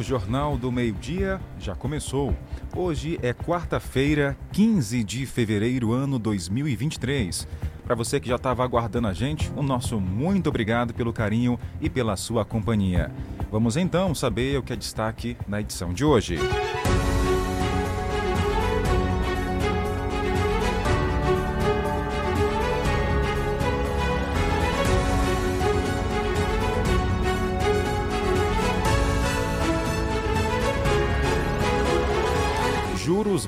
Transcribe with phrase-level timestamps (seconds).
[0.00, 2.34] O Jornal do Meio-Dia já começou.
[2.74, 7.46] Hoje é quarta-feira, 15 de fevereiro, ano 2023.
[7.84, 11.90] Para você que já estava aguardando a gente, o nosso muito obrigado pelo carinho e
[11.90, 13.12] pela sua companhia.
[13.52, 16.38] Vamos então saber o que é destaque na edição de hoje.
[16.38, 16.79] juros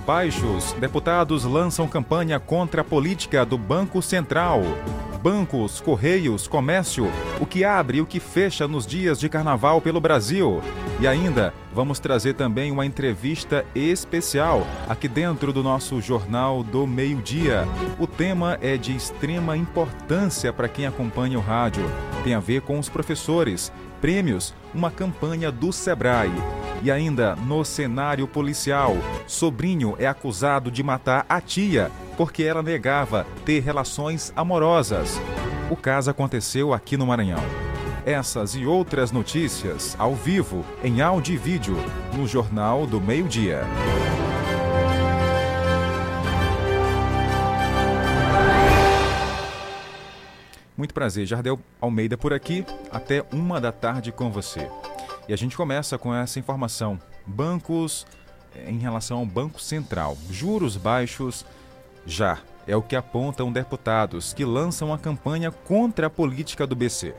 [0.02, 0.72] baixos.
[0.74, 4.62] Deputados lançam campanha contra a política do Banco Central.
[5.22, 7.08] Bancos, Correios, Comércio,
[7.40, 10.60] o que abre e o que fecha nos dias de carnaval pelo Brasil.
[11.00, 17.68] E ainda vamos trazer também uma entrevista especial aqui dentro do nosso Jornal do Meio-Dia.
[18.00, 21.84] O tema é de extrema importância para quem acompanha o rádio.
[22.24, 23.72] Tem a ver com os professores.
[24.02, 26.32] Prêmios, uma campanha do Sebrae.
[26.82, 28.96] E ainda no cenário policial,
[29.28, 35.20] sobrinho é acusado de matar a tia porque ela negava ter relações amorosas.
[35.70, 37.38] O caso aconteceu aqui no Maranhão.
[38.04, 41.76] Essas e outras notícias ao vivo, em áudio e vídeo,
[42.12, 43.62] no Jornal do Meio-Dia.
[50.82, 54.68] Muito prazer, Jardel Almeida por aqui, até uma da tarde com você.
[55.28, 56.98] E a gente começa com essa informação.
[57.24, 58.04] Bancos
[58.52, 60.18] eh, em relação ao Banco Central.
[60.28, 61.46] Juros baixos
[62.04, 67.14] já é o que apontam deputados que lançam a campanha contra a política do BC.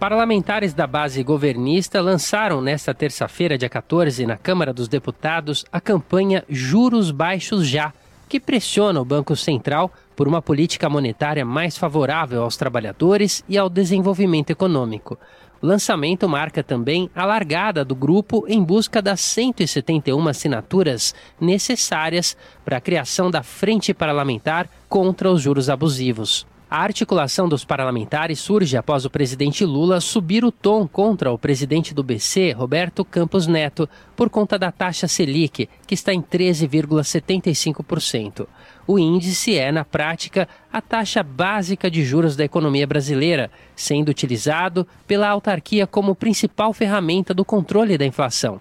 [0.00, 6.42] Parlamentares da base governista lançaram nesta terça-feira, dia 14, na Câmara dos Deputados, a campanha
[6.48, 7.92] Juros Baixos Já,
[8.30, 13.68] que pressiona o Banco Central por uma política monetária mais favorável aos trabalhadores e ao
[13.68, 15.18] desenvolvimento econômico.
[15.60, 22.78] O lançamento marca também a largada do grupo em busca das 171 assinaturas necessárias para
[22.78, 26.46] a criação da Frente Parlamentar contra os Juros Abusivos.
[26.68, 31.94] A articulação dos parlamentares surge após o presidente Lula subir o tom contra o presidente
[31.94, 38.48] do BC, Roberto Campos Neto, por conta da taxa Selic, que está em 13,75%.
[38.86, 44.86] O índice é, na prática, a taxa básica de juros da economia brasileira, sendo utilizado
[45.06, 48.60] pela autarquia como principal ferramenta do controle da inflação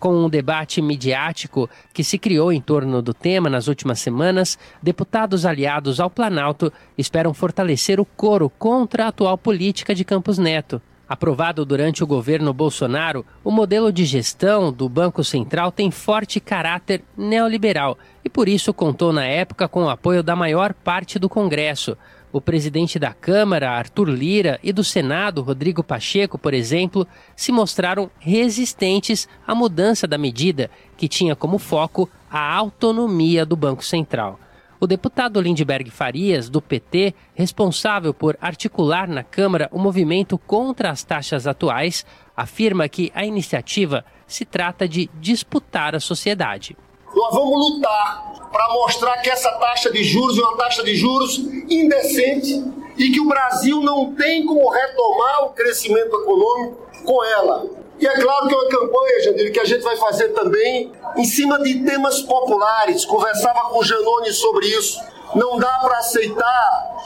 [0.00, 5.44] com um debate midiático que se criou em torno do tema nas últimas semanas, deputados
[5.44, 10.80] aliados ao Planalto esperam fortalecer o coro contra a atual política de Campos Neto.
[11.10, 17.02] Aprovado durante o governo Bolsonaro, o modelo de gestão do Banco Central tem forte caráter
[17.18, 21.98] neoliberal e, por isso, contou na época com o apoio da maior parte do Congresso.
[22.32, 27.04] O presidente da Câmara, Arthur Lira, e do Senado, Rodrigo Pacheco, por exemplo,
[27.34, 33.84] se mostraram resistentes à mudança da medida, que tinha como foco a autonomia do Banco
[33.84, 34.38] Central.
[34.82, 41.04] O deputado Lindbergh Farias, do PT, responsável por articular na Câmara o movimento contra as
[41.04, 46.78] taxas atuais, afirma que a iniciativa se trata de disputar a sociedade.
[47.14, 51.36] Nós vamos lutar para mostrar que essa taxa de juros é uma taxa de juros
[51.68, 52.64] indecente
[52.96, 57.66] e que o Brasil não tem como retomar o crescimento econômico com ela.
[58.00, 61.24] E é claro que é uma campanha, Jandir, que a gente vai fazer também em
[61.24, 63.04] cima de temas populares.
[63.04, 64.98] Conversava com o Janone sobre isso.
[65.34, 66.96] Não dá para aceitar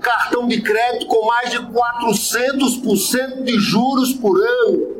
[0.00, 4.98] cartão de crédito com mais de 400% de juros por ano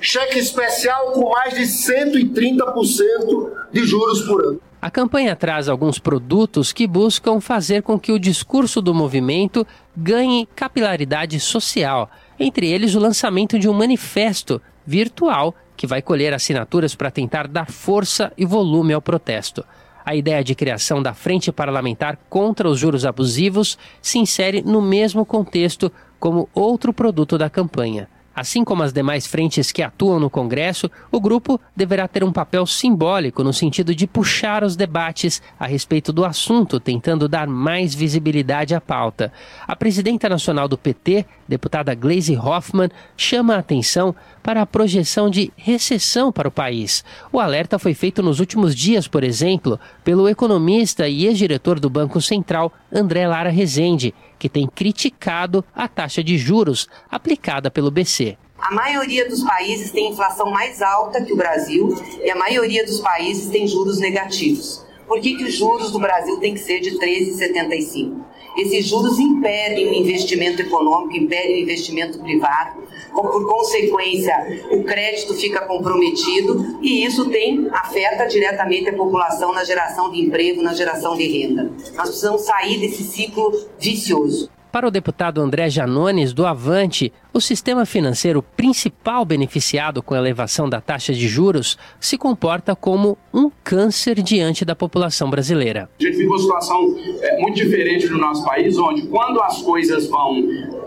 [0.00, 4.60] cheque especial com mais de 130% de juros por ano.
[4.80, 9.66] A campanha traz alguns produtos que buscam fazer com que o discurso do movimento
[9.96, 16.94] ganhe capilaridade social, entre eles o lançamento de um manifesto virtual que vai colher assinaturas
[16.94, 19.64] para tentar dar força e volume ao protesto.
[20.04, 25.24] A ideia de criação da Frente Parlamentar contra os Juros Abusivos se insere no mesmo
[25.24, 28.08] contexto como outro produto da campanha.
[28.38, 32.64] Assim como as demais frentes que atuam no Congresso, o grupo deverá ter um papel
[32.66, 38.76] simbólico no sentido de puxar os debates a respeito do assunto, tentando dar mais visibilidade
[38.76, 39.32] à pauta.
[39.66, 45.52] A presidenta nacional do PT, deputada Gleisi Hoffmann, chama a atenção para a projeção de
[45.56, 47.04] recessão para o país.
[47.32, 52.20] O alerta foi feito nos últimos dias, por exemplo, pelo economista e ex-diretor do Banco
[52.20, 58.36] Central, André Lara Rezende que tem criticado a taxa de juros aplicada pelo BC.
[58.58, 61.88] A maioria dos países tem inflação mais alta que o Brasil
[62.22, 64.84] e a maioria dos países tem juros negativos.
[65.06, 68.16] Por que, que os juros do Brasil tem que ser de 13,75?
[68.58, 72.82] Esses juros impedem o investimento econômico, impedem o investimento privado,
[73.12, 74.34] por consequência,
[74.70, 80.62] o crédito fica comprometido e isso tem afeta diretamente a população na geração de emprego,
[80.62, 81.70] na geração de renda.
[81.94, 84.50] Nós precisamos sair desse ciclo vicioso.
[84.70, 90.68] Para o deputado André Janones, do Avante, o sistema financeiro principal beneficiado com a elevação
[90.68, 95.88] da taxa de juros se comporta como um câncer diante da população brasileira.
[95.98, 100.06] A gente vive uma situação é, muito diferente no nosso país, onde quando as coisas
[100.06, 100.36] vão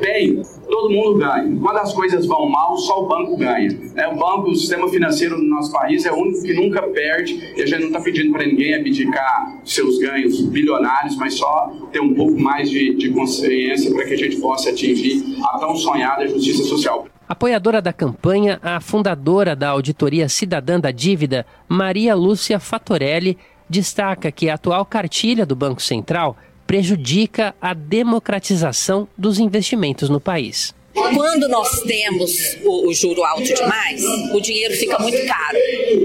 [0.02, 1.58] bem, todo mundo ganha.
[1.62, 3.70] Quando as coisas vão mal, só o banco ganha.
[3.96, 7.54] É, o banco, o sistema financeiro no nosso país é o único que nunca perde
[7.56, 12.02] e a gente não está pedindo para ninguém abdicar seus ganhos bilionários, mas só ter
[12.02, 16.28] um pouco mais de, de consciência para que a gente possa atingir a tão sonhada
[16.28, 17.06] justiça social.
[17.30, 23.38] Apoiadora da campanha, a fundadora da Auditoria Cidadã da Dívida, Maria Lúcia Fatorelli,
[23.70, 26.36] destaca que a atual cartilha do Banco Central
[26.72, 30.74] prejudica a democratização dos investimentos no país.
[30.94, 34.04] Quando nós temos o, o, juro alto demais,
[34.34, 35.58] o dinheiro fica muito caro,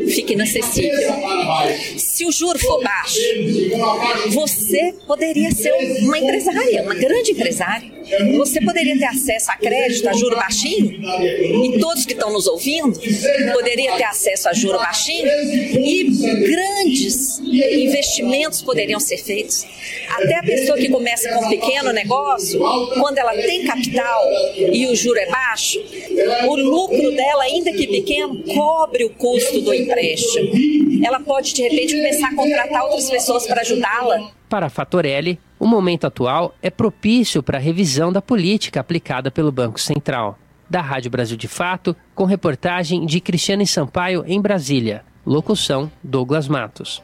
[0.08, 1.12] fica inacessível.
[1.96, 3.20] Se o juro for baixo,
[4.28, 5.72] você poderia ser
[6.02, 7.96] uma empresária, uma grande empresária.
[8.36, 10.92] Você poderia ter acesso a crédito a juro baixinho,
[11.64, 12.96] e todos que estão nos ouvindo
[13.52, 16.04] poderiam ter acesso a juro baixinho, e
[16.46, 19.66] grandes investimentos poderiam ser feitos.
[20.08, 22.60] Até a pessoa que começa com um pequeno negócio,
[23.00, 24.22] quando ela tem capital
[24.76, 25.78] e o juro é baixo,
[26.46, 30.52] o lucro dela, ainda que pequeno, cobre o custo do empréstimo.
[31.04, 34.30] Ela pode, de repente, começar a contratar outras pessoas para ajudá-la.
[34.48, 39.50] Para a Fatorelli, o momento atual é propício para a revisão da política aplicada pelo
[39.50, 40.38] Banco Central.
[40.68, 45.04] Da Rádio Brasil de Fato, com reportagem de Cristiane Sampaio em Brasília.
[45.24, 47.02] Locução: Douglas Matos.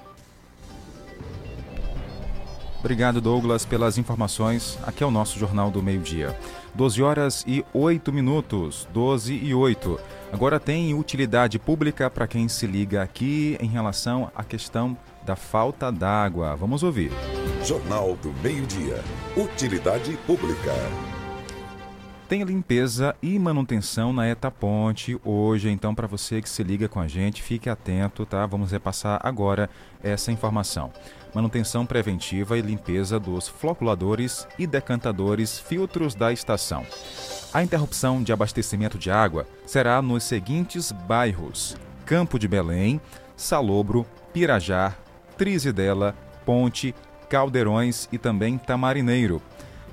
[2.80, 4.76] Obrigado, Douglas, pelas informações.
[4.84, 6.36] Aqui é o nosso Jornal do Meio-Dia.
[6.74, 8.88] 12 horas e 8 minutos.
[8.92, 9.98] 12 e 8.
[10.32, 15.92] Agora tem utilidade pública para quem se liga aqui em relação à questão da falta
[15.92, 16.56] d'água.
[16.56, 17.12] Vamos ouvir.
[17.64, 19.02] Jornal do Meio-Dia.
[19.36, 20.72] Utilidade pública.
[22.32, 26.98] Tem limpeza e manutenção na ETA Ponte hoje, então para você que se liga com
[26.98, 28.46] a gente, fique atento, tá?
[28.46, 29.68] Vamos repassar agora
[30.02, 30.90] essa informação
[31.34, 36.86] manutenção preventiva e limpeza dos floculadores e decantadores filtros da estação.
[37.52, 41.76] A interrupção de abastecimento de água será nos seguintes bairros:
[42.06, 42.98] Campo de Belém,
[43.36, 44.94] Salobro, Pirajá,
[45.36, 46.94] Trizidela, Ponte,
[47.28, 49.42] Caldeirões e também Tamarineiro.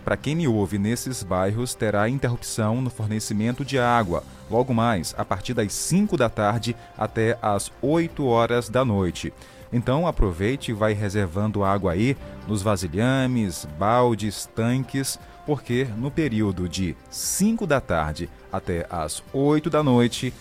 [0.09, 5.23] Para quem me ouve nesses bairros, terá interrupção no fornecimento de água, logo mais a
[5.23, 9.31] partir das 5 da tarde até as 8 horas da noite.
[9.71, 12.17] Então aproveite e vai reservando água aí
[12.47, 19.83] nos vasilhames, baldes, tanques, porque no período de 5 da tarde até as 8 da
[19.83, 20.33] noite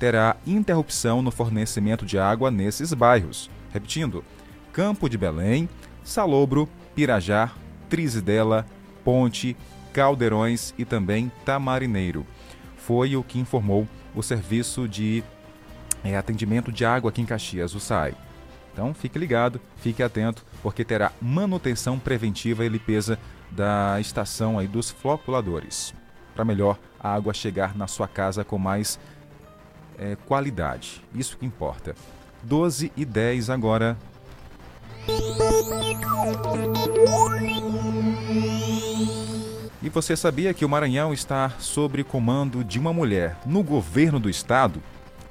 [0.00, 3.48] terá interrupção no fornecimento de água nesses bairros.
[3.72, 4.24] Repetindo:
[4.72, 5.68] Campo de Belém,
[6.02, 7.52] Salobro, Pirajá,
[7.88, 8.66] Trizidela,
[9.04, 9.56] Ponte,
[9.92, 12.26] Caldeirões e também Tamarineiro.
[12.76, 15.22] Foi o que informou o Serviço de
[16.02, 18.14] é, Atendimento de Água aqui em Caxias, o SAI.
[18.72, 23.18] Então fique ligado, fique atento, porque terá manutenção preventiva e limpeza
[23.50, 25.94] da estação aí dos floculadores,
[26.34, 28.98] para melhor a água chegar na sua casa com mais
[29.98, 31.04] é, qualidade.
[31.14, 31.94] Isso que importa.
[32.42, 33.96] 12 e 10 agora.
[39.82, 44.30] E você sabia que o Maranhão está sob comando de uma mulher no governo do
[44.30, 44.82] estado?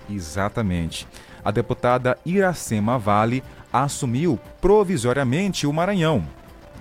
[0.09, 1.07] Exatamente
[1.43, 6.23] a deputada Iracema Vale assumiu provisoriamente o Maranhão.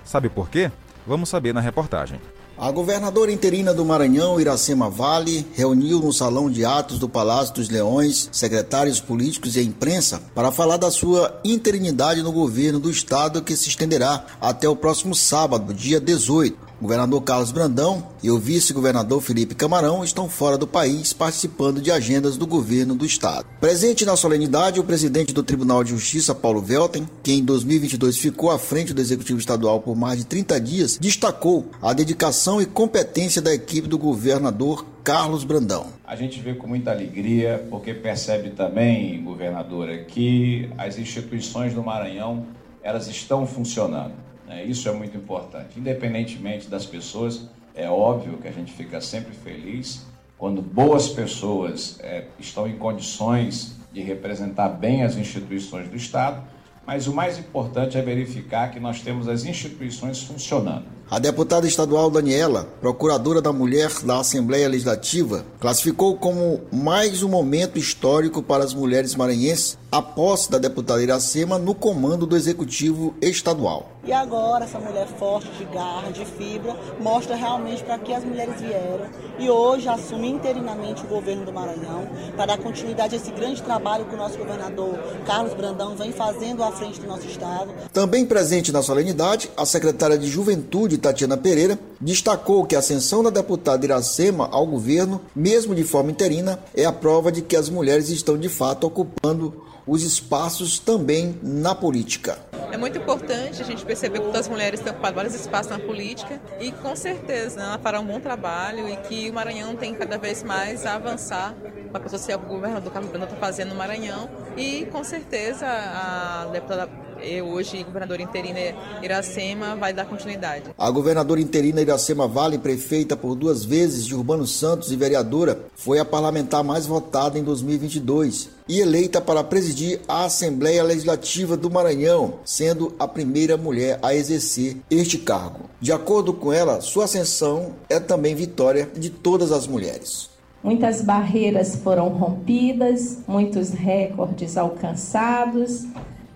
[0.05, 0.71] Sabe por quê?
[1.05, 2.19] Vamos saber na reportagem.
[2.57, 7.69] A governadora interina do Maranhão, Iracema Vale, reuniu no Salão de Atos do Palácio dos
[7.69, 13.41] Leões secretários políticos e a imprensa para falar da sua interinidade no governo do estado
[13.41, 16.70] que se estenderá até o próximo sábado, dia 18.
[16.81, 22.37] Governador Carlos Brandão e o vice-governador Felipe Camarão estão fora do país participando de agendas
[22.37, 23.45] do governo do estado.
[23.59, 28.49] Presente na solenidade, o presidente do Tribunal de Justiça, Paulo Velten, que em 2022 ficou
[28.49, 33.43] à frente do Executivo Estadual por mais de 30 dias, destacou a dedicação e competência
[33.43, 35.85] da equipe do governador Carlos Brandão.
[36.03, 42.47] A gente vê com muita alegria, porque percebe também, governadora, que as instituições do Maranhão
[42.81, 44.65] elas estão funcionando né?
[44.65, 45.79] Isso é muito importante.
[45.79, 50.05] Independentemente das pessoas, é óbvio que a gente fica sempre feliz
[50.37, 56.43] quando boas pessoas é, estão em condições de representar bem as instituições do Estado,
[56.83, 60.85] Mas o mais importante é verificar que nós temos as instituições funcionando.
[61.11, 67.77] A deputada estadual Daniela, procuradora da mulher da Assembleia Legislativa, classificou como mais um momento
[67.77, 73.89] histórico para as mulheres maranhenses a posse da deputada Iracema no comando do Executivo Estadual.
[74.05, 78.59] E agora, essa mulher forte, de garra, de fibra, mostra realmente para que as mulheres
[78.59, 79.05] vieram
[79.37, 84.05] e hoje assume interinamente o governo do Maranhão para dar continuidade a esse grande trabalho
[84.05, 87.69] que o nosso governador Carlos Brandão vem fazendo à frente do nosso estado.
[87.91, 93.29] Também presente na solenidade, a secretária de Juventude, Tatiana Pereira, destacou que a ascensão da
[93.29, 98.09] deputada Iracema ao governo, mesmo de forma interina, é a prova de que as mulheres
[98.09, 102.37] estão de fato ocupando os espaços também na política.
[102.71, 106.41] É muito importante a gente perceber que as mulheres têm ocupado vários espaços na política
[106.59, 110.17] e com certeza né, ela fará um bom trabalho e que o Maranhão tem cada
[110.17, 111.53] vez mais a avançar
[111.91, 115.65] com a pessoa que o governador Carlos Brandão está fazendo no Maranhão e com certeza
[115.67, 116.87] a deputada
[117.23, 118.59] e hoje governadora interina
[119.01, 120.71] Iracema vai dar continuidade.
[120.77, 125.99] A governadora interina Iracema Vale, prefeita por duas vezes de Urbano Santos e vereadora, foi
[125.99, 132.35] a parlamentar mais votada em 2022 e eleita para presidir a Assembleia Legislativa do Maranhão,
[132.45, 135.69] sendo a primeira mulher a exercer este cargo.
[135.79, 140.29] De acordo com ela, sua ascensão é também vitória de todas as mulheres.
[140.63, 145.85] Muitas barreiras foram rompidas, muitos recordes alcançados,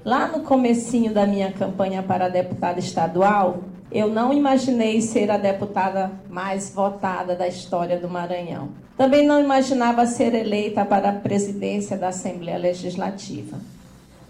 [0.06, 6.12] Lá no comecinho da minha campanha para deputada estadual, eu não imaginei ser a deputada
[6.30, 8.70] mais votada da história do Maranhão.
[8.96, 13.58] Também não imaginava ser eleita para a presidência da Assembleia Legislativa.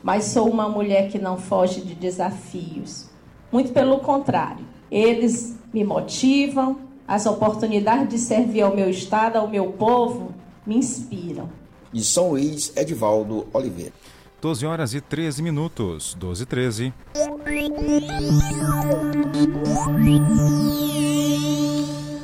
[0.01, 3.07] Mas sou uma mulher que não foge de desafios.
[3.51, 9.73] Muito pelo contrário, eles me motivam, as oportunidades de servir ao meu estado, ao meu
[9.73, 10.31] povo,
[10.65, 11.49] me inspiram.
[11.91, 14.04] De São Luís, Edivaldo Oliveira.
[14.45, 16.13] 12 horas e 13 minutos.
[16.19, 16.93] 12 e 13.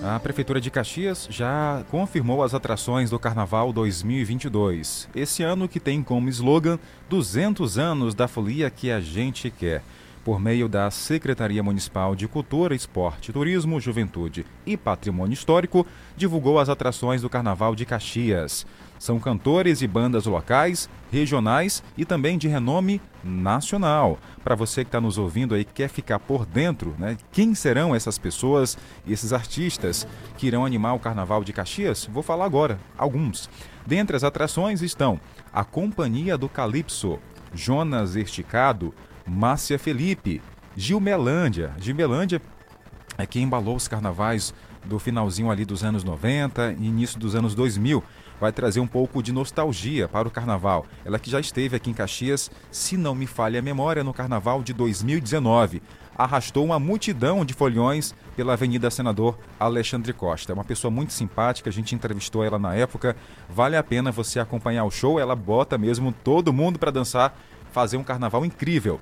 [0.04, 5.10] A Prefeitura de Caxias já confirmou as atrações do Carnaval 2022.
[5.16, 6.78] Esse ano que tem como slogan
[7.10, 9.82] 200 anos da folia que a gente quer
[10.24, 16.70] por meio da Secretaria Municipal de Cultura, Esporte, Turismo, Juventude e Patrimônio Histórico, divulgou as
[16.70, 18.64] atrações do Carnaval de Caxias.
[19.02, 24.20] São cantores e bandas locais, regionais e também de renome nacional.
[24.44, 27.18] Para você que está nos ouvindo aí, quer ficar por dentro, né?
[27.32, 32.08] Quem serão essas pessoas e esses artistas que irão animar o Carnaval de Caxias?
[32.14, 33.50] Vou falar agora, alguns.
[33.88, 35.20] Dentre as atrações estão
[35.52, 37.18] a Companhia do Calypso,
[37.56, 38.94] Jonas Esticado,
[39.26, 40.44] Márcia Felipe,
[40.78, 41.74] Gilmelândia.
[41.80, 42.40] Gilmelândia
[43.18, 44.54] é quem embalou os carnavais
[44.86, 48.04] do finalzinho ali dos anos 90 e início dos anos 2000
[48.42, 50.88] vai trazer um pouco de nostalgia para o carnaval.
[51.06, 54.64] Ela que já esteve aqui em Caxias, se não me falha a memória, no carnaval
[54.64, 55.80] de 2019.
[56.18, 60.52] Arrastou uma multidão de folhões pela Avenida Senador Alexandre Costa.
[60.52, 63.16] É uma pessoa muito simpática, a gente entrevistou ela na época.
[63.48, 67.38] Vale a pena você acompanhar o show, ela bota mesmo todo mundo para dançar,
[67.72, 69.00] fazer um carnaval incrível.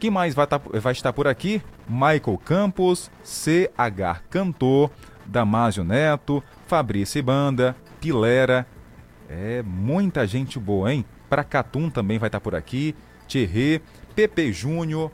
[0.00, 1.60] Quem mais vai, tá, vai estar por aqui?
[1.86, 4.90] Michael Campos, CH Cantor,
[5.26, 8.66] Damásio Neto, Fabrício Banda, Pilera,
[9.28, 11.04] é, muita gente boa, hein?
[11.28, 12.94] Pracatum também vai estar tá por aqui.
[13.26, 13.82] Thierry,
[14.16, 15.10] Pepe Júnior.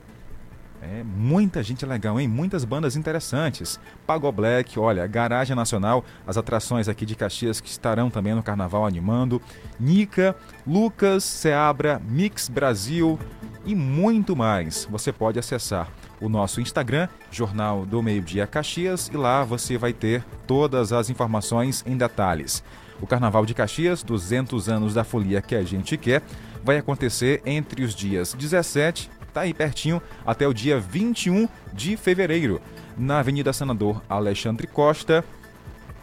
[0.81, 2.27] É, muita gente legal, hein?
[2.27, 3.79] Muitas bandas interessantes.
[4.05, 8.85] Pago Black, olha, Garagem Nacional, as atrações aqui de Caxias que estarão também no Carnaval
[8.85, 9.41] animando.
[9.79, 13.19] Nica, Lucas, Seabra, Mix Brasil
[13.65, 14.87] e muito mais.
[14.91, 15.89] Você pode acessar
[16.21, 21.09] o nosso Instagram, Jornal do Meio Dia Caxias, e lá você vai ter todas as
[21.09, 22.63] informações em detalhes.
[23.01, 26.21] O Carnaval de Caxias, 200 anos da folia que a gente quer,
[26.63, 32.61] vai acontecer entre os dias 17, tá aí pertinho, até o dia 21 de fevereiro,
[32.97, 35.23] na Avenida Senador Alexandre Costa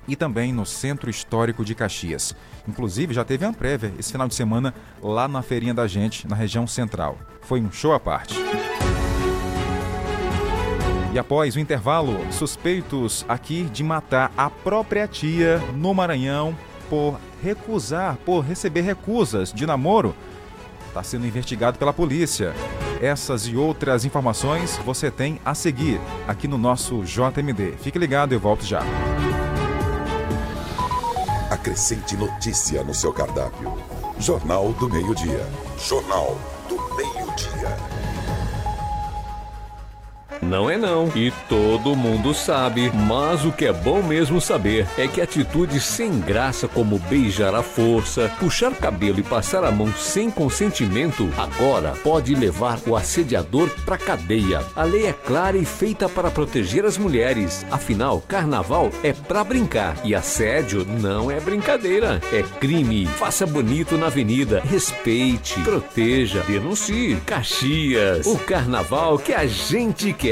[0.07, 2.35] e também no Centro Histórico de Caxias.
[2.69, 6.37] Inclusive, já teve uma prévia esse final de semana lá na feirinha da gente, na
[6.37, 7.19] região central.
[7.41, 8.35] Foi um show à parte.
[11.13, 16.57] E após o intervalo, suspeitos aqui de matar a própria tia no Maranhão
[16.93, 20.15] por recusar, por receber recusas de namoro,
[20.89, 22.53] está sendo investigado pela polícia.
[23.01, 27.79] Essas e outras informações você tem a seguir aqui no nosso JMD.
[27.81, 28.83] Fique ligado, eu volto já.
[31.51, 33.73] Acrescente notícia no seu cardápio.
[34.19, 35.49] Jornal do Meio-Dia.
[35.79, 36.37] Jornal
[36.69, 37.72] do Meio-Dia.
[40.43, 41.11] Não é não.
[41.15, 42.91] E todo mundo sabe.
[42.93, 47.63] Mas o que é bom mesmo saber é que atitudes sem graça como beijar à
[47.63, 53.97] força, puxar cabelo e passar a mão sem consentimento agora pode levar o assediador pra
[53.97, 54.63] cadeia.
[54.75, 57.65] A lei é clara e feita para proteger as mulheres.
[57.71, 63.07] Afinal, carnaval é pra brincar e assédio não é brincadeira, é crime.
[63.07, 67.17] Faça bonito na avenida, respeite, proteja, denuncie.
[67.25, 70.32] Caxias, o carnaval que a gente quer.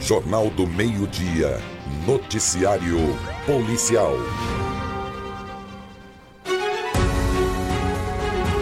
[0.00, 1.60] Jornal do Meio-Dia.
[2.06, 2.98] Noticiário
[3.44, 4.14] Policial.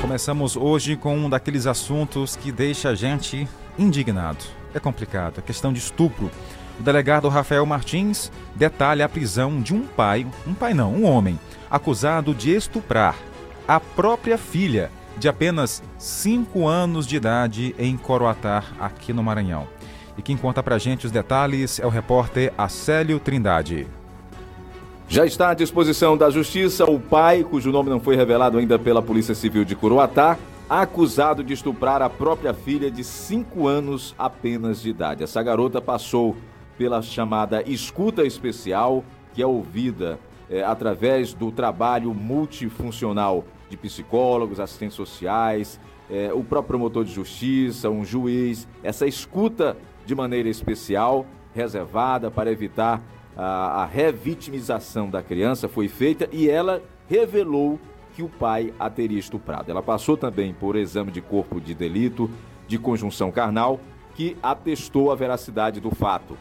[0.01, 3.47] Começamos hoje com um daqueles assuntos que deixa a gente
[3.79, 4.43] indignado.
[4.73, 6.31] É complicado, a questão de estupro.
[6.81, 11.39] O delegado Rafael Martins detalha a prisão de um pai, um pai não, um homem,
[11.71, 13.17] acusado de estuprar
[13.69, 19.69] a própria filha de apenas 5 anos de idade em Coroatá, aqui no Maranhão.
[20.17, 23.87] E quem conta pra gente os detalhes é o repórter Acélio Trindade.
[25.07, 29.03] Já está à disposição da Justiça o pai, cujo nome não foi revelado ainda pela
[29.03, 34.89] Polícia Civil de Coroatá, acusado de estuprar a própria filha de 5 anos apenas de
[34.89, 35.23] idade.
[35.23, 36.35] Essa garota passou
[36.81, 44.97] pela chamada escuta especial, que é ouvida é, através do trabalho multifuncional de psicólogos, assistentes
[44.97, 48.67] sociais, é, o próprio promotor de justiça, um juiz.
[48.83, 53.03] Essa escuta de maneira especial, reservada para evitar
[53.37, 57.79] a, a revitimização da criança, foi feita e ela revelou
[58.17, 59.71] que o pai a teria estuprado.
[59.71, 62.31] Ela passou também por exame de corpo de delito
[62.67, 63.79] de conjunção carnal,
[64.15, 66.39] que atestou a veracidade do fato.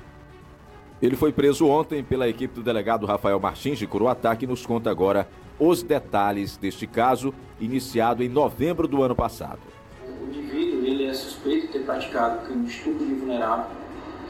[1.01, 4.91] Ele foi preso ontem pela equipe do delegado Rafael Martins de Coroatá, que nos conta
[4.91, 9.59] agora os detalhes deste caso, iniciado em novembro do ano passado.
[10.05, 13.67] O indivíduo ele é suspeito de ter praticado crime de estupro de vulnerável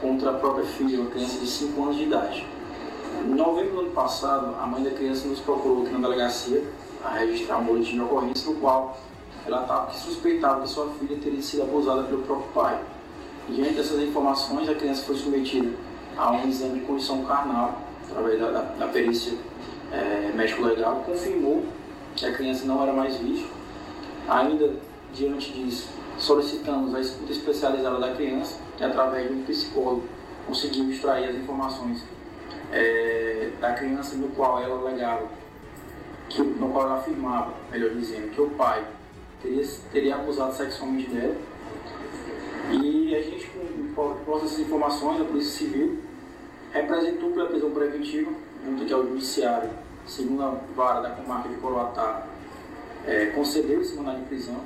[0.00, 2.46] contra a própria filha, uma criança de 5 anos de idade.
[3.24, 6.62] Em novembro do ano passado, a mãe da criança nos procurou aqui na delegacia
[7.04, 8.96] a registrar um boletim de ocorrência no qual
[9.44, 12.80] ela estava suspeitava que sua filha teria sido abusada pelo próprio pai.
[13.48, 15.89] Diante dessas informações, a criança foi submetida
[16.20, 19.32] a um exame de condição carnal, através da, da, da perícia
[19.90, 21.64] é, médico legal, confirmou
[22.14, 23.48] que a criança não era mais vítima.
[24.28, 24.74] Ainda
[25.14, 30.02] diante disso, solicitamos a escuta especializada da criança, que através de um psicólogo
[30.46, 32.04] conseguiu extrair as informações
[32.70, 35.26] é, da criança no qual ela alegava,
[36.28, 38.84] que, no qual ela afirmava, melhor dizendo, que o pai
[39.40, 41.34] teria, teria abusado sexualmente dela.
[42.70, 43.50] E a gente,
[43.96, 46.09] com, com essas informações, a Polícia Civil
[46.72, 48.30] representou pela prisão preventiva
[48.64, 49.70] junto aqui ao Judiciário,
[50.06, 52.26] segunda vara da comarca de Coroatá,
[53.06, 54.60] é, concedeu esse mandado de prisão.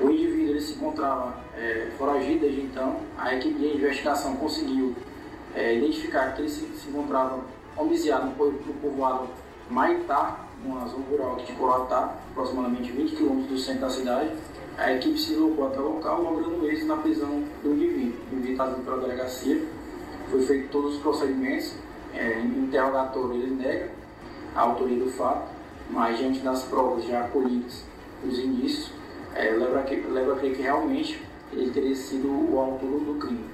[0.00, 3.00] O indivíduo ele se encontrava é, foragido desde então.
[3.16, 4.94] A equipe de investigação conseguiu
[5.54, 7.40] é, identificar que ele se, se encontrava
[7.76, 9.28] homiciado no, no povoado
[9.68, 14.30] Maitá, numa zona rural aqui de Coroatá, aproximadamente 20 quilômetros do centro da cidade.
[14.76, 18.20] A equipe se deslocou até o local, logrando êxito na prisão do indivíduo.
[18.30, 19.66] O indivíduo está pela delegacia.
[20.30, 21.74] Foi feito todos os procedimentos
[22.14, 23.90] é, interrogatório ele nega
[24.54, 25.48] a autoria do fato,
[25.90, 27.84] mas diante das provas já colhidas,
[28.24, 28.90] os indícios,
[29.34, 33.44] é, leva, a, leva a crer que realmente ele teria sido o autor do crime.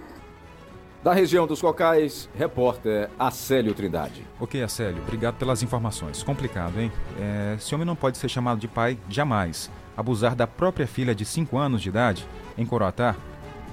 [1.02, 4.26] Da região dos Cocais, repórter Acélio Trindade.
[4.40, 6.22] Ok, Acélio, obrigado pelas informações.
[6.22, 6.90] Complicado, hein?
[7.20, 9.70] É, esse homem não pode ser chamado de pai jamais.
[9.94, 13.14] Abusar da própria filha de 5 anos de idade, em Coroatá,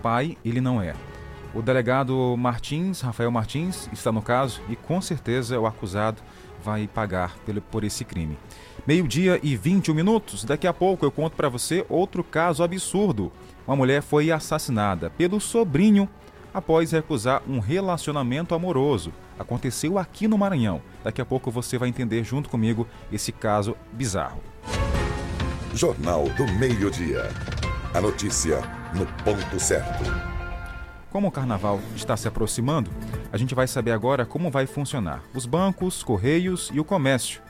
[0.04, 0.94] pai ele não é.
[1.54, 6.22] O delegado Martins, Rafael Martins, está no caso e com certeza o acusado
[6.64, 7.36] vai pagar
[7.70, 8.38] por esse crime.
[8.88, 10.46] Meio-dia e 21 minutos.
[10.46, 13.32] Daqui a pouco eu conto para você outro caso absurdo.
[13.68, 16.08] Uma mulher foi assassinada pelo sobrinho
[16.54, 19.14] após recusar um relacionamento amoroso.
[19.38, 20.82] Aconteceu aqui no Maranhão.
[21.04, 24.42] Daqui a pouco você vai entender junto comigo esse caso bizarro.
[25.74, 27.30] Jornal do Meio-Dia.
[27.94, 28.62] A notícia
[28.94, 30.31] no ponto certo.
[31.12, 32.90] Como o carnaval está se aproximando,
[33.34, 37.42] a gente vai saber agora como vai funcionar os bancos, correios e o comércio.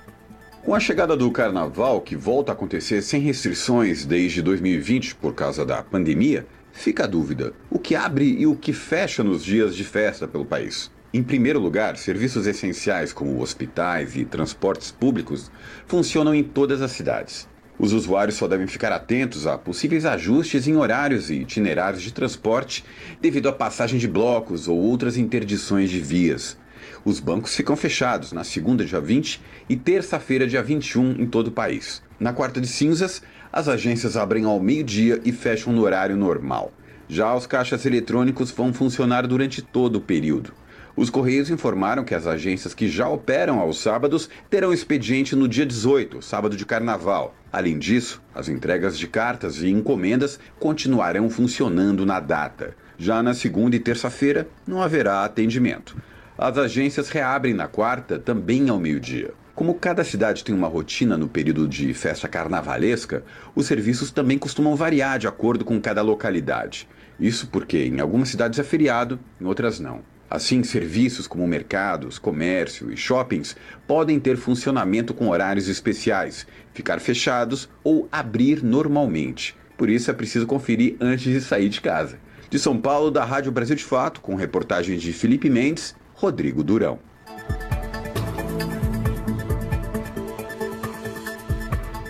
[0.65, 5.63] Com a chegada do carnaval, que volta a acontecer sem restrições desde 2020 por causa
[5.63, 9.83] da pandemia, fica a dúvida: o que abre e o que fecha nos dias de
[9.83, 10.89] festa pelo país?
[11.13, 15.51] Em primeiro lugar, serviços essenciais como hospitais e transportes públicos
[15.85, 17.47] funcionam em todas as cidades.
[17.81, 22.85] Os usuários só devem ficar atentos a possíveis ajustes em horários e itinerários de transporte
[23.19, 26.55] devido à passagem de blocos ou outras interdições de vias.
[27.03, 31.51] Os bancos ficam fechados na segunda, dia 20 e terça-feira, dia 21, em todo o
[31.51, 32.03] país.
[32.19, 36.71] Na quarta de cinzas, as agências abrem ao meio-dia e fecham no horário normal.
[37.09, 40.53] Já os caixas eletrônicos vão funcionar durante todo o período.
[40.95, 45.65] Os Correios informaram que as agências que já operam aos sábados terão expediente no dia
[45.65, 47.33] 18, sábado de carnaval.
[47.51, 52.75] Além disso, as entregas de cartas e encomendas continuarão funcionando na data.
[52.97, 55.95] Já na segunda e terça-feira, não haverá atendimento.
[56.37, 59.33] As agências reabrem na quarta, também ao meio-dia.
[59.55, 63.23] Como cada cidade tem uma rotina no período de festa carnavalesca,
[63.55, 66.87] os serviços também costumam variar de acordo com cada localidade.
[67.19, 70.01] Isso porque em algumas cidades é feriado, em outras não.
[70.31, 73.53] Assim, serviços como mercados, comércio e shoppings
[73.85, 79.53] podem ter funcionamento com horários especiais, ficar fechados ou abrir normalmente.
[79.77, 82.17] Por isso é preciso conferir antes de sair de casa.
[82.49, 86.97] De São Paulo, da Rádio Brasil de Fato, com reportagens de Felipe Mendes Rodrigo Durão.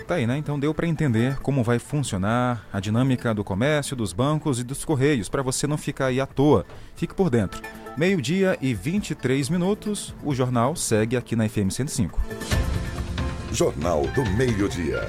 [0.06, 0.36] Tá aí, né?
[0.36, 4.84] Então deu para entender como vai funcionar a dinâmica do comércio, dos bancos e dos
[4.84, 6.64] correios, para você não ficar aí à toa.
[6.94, 7.60] Fique por dentro.
[7.94, 12.18] Meio-dia e 23 minutos, o jornal segue aqui na FM 105.
[13.52, 15.02] Jornal do Meio-Dia.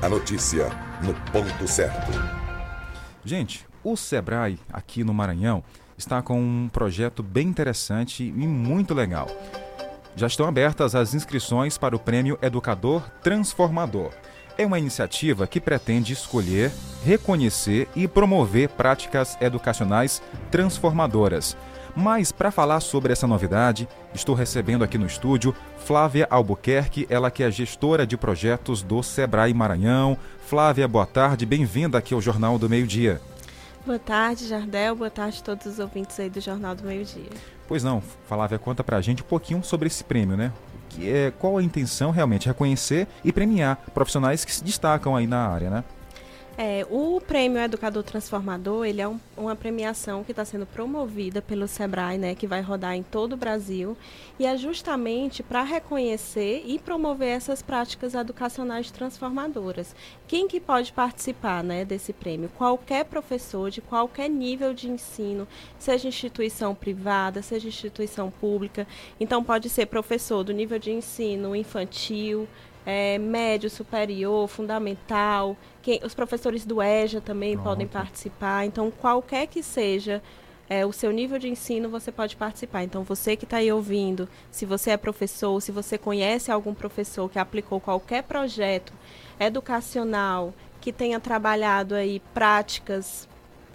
[0.00, 0.68] A notícia
[1.02, 2.12] no ponto certo.
[3.24, 5.64] Gente, o Sebrae aqui no Maranhão
[5.98, 9.26] está com um projeto bem interessante e muito legal.
[10.14, 14.12] Já estão abertas as inscrições para o Prêmio Educador Transformador.
[14.56, 16.70] É uma iniciativa que pretende escolher,
[17.04, 21.56] reconhecer e promover práticas educacionais transformadoras.
[21.94, 27.42] Mas para falar sobre essa novidade, estou recebendo aqui no estúdio Flávia Albuquerque, ela que
[27.42, 30.16] é gestora de projetos do Sebrae Maranhão.
[30.46, 33.20] Flávia, boa tarde, bem-vinda aqui ao Jornal do Meio Dia.
[33.84, 34.94] Boa tarde, Jardel.
[34.94, 37.30] Boa tarde a todos os ouvintes aí do Jornal do Meio Dia.
[37.68, 40.52] Pois não, Flávia, conta pra gente um pouquinho sobre esse prêmio, né?
[40.88, 42.46] Que é, qual a intenção realmente?
[42.46, 45.84] Reconhecer e premiar profissionais que se destacam aí na área, né?
[46.58, 51.66] É, o Prêmio Educador Transformador, ele é um, uma premiação que está sendo promovida pelo
[51.66, 53.96] SEBRAE, né, que vai rodar em todo o Brasil,
[54.38, 59.96] e é justamente para reconhecer e promover essas práticas educacionais transformadoras.
[60.28, 62.50] Quem que pode participar, né, desse prêmio?
[62.50, 68.86] Qualquer professor de qualquer nível de ensino, seja instituição privada, seja instituição pública.
[69.18, 72.46] Então pode ser professor do nível de ensino infantil,
[72.84, 75.56] é, médio, superior, fundamental.
[75.82, 77.64] Quem, os professores do EJA também Pronto.
[77.64, 78.64] podem participar.
[78.64, 80.22] Então, qualquer que seja
[80.68, 82.82] é, o seu nível de ensino, você pode participar.
[82.82, 87.28] Então, você que está aí ouvindo, se você é professor, se você conhece algum professor
[87.30, 88.92] que aplicou qualquer projeto
[89.38, 93.28] educacional que tenha trabalhado aí práticas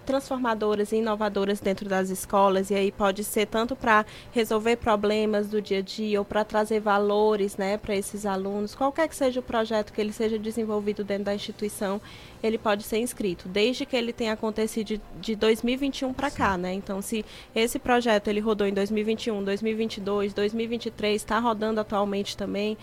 [0.07, 5.61] transformadoras e inovadoras dentro das escolas, e aí pode ser tanto para resolver problemas do
[5.61, 9.43] dia a dia ou para trazer valores né, para esses alunos, qualquer que seja o
[9.43, 11.99] projeto que ele seja desenvolvido dentro da instituição,
[12.41, 16.73] ele pode ser inscrito, desde que ele tenha acontecido de, de 2021 para cá, né?
[16.73, 22.77] Então, se esse projeto ele rodou em 2021, 2022, 2023, está rodando atualmente também,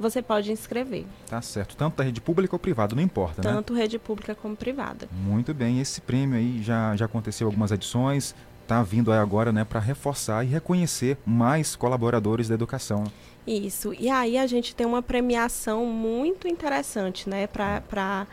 [0.00, 1.04] você pode inscrever.
[1.28, 1.76] Tá certo.
[1.76, 3.54] Tanto da rede pública ou privada, não importa, Tanto né?
[3.54, 5.08] Tanto rede pública como privada.
[5.12, 5.80] Muito bem.
[5.80, 10.44] Esse prêmio aí já, já aconteceu algumas edições, está vindo aí agora né, para reforçar
[10.44, 13.04] e reconhecer mais colaboradores da educação.
[13.46, 13.92] Isso.
[13.98, 18.26] E aí a gente tem uma premiação muito interessante, né, para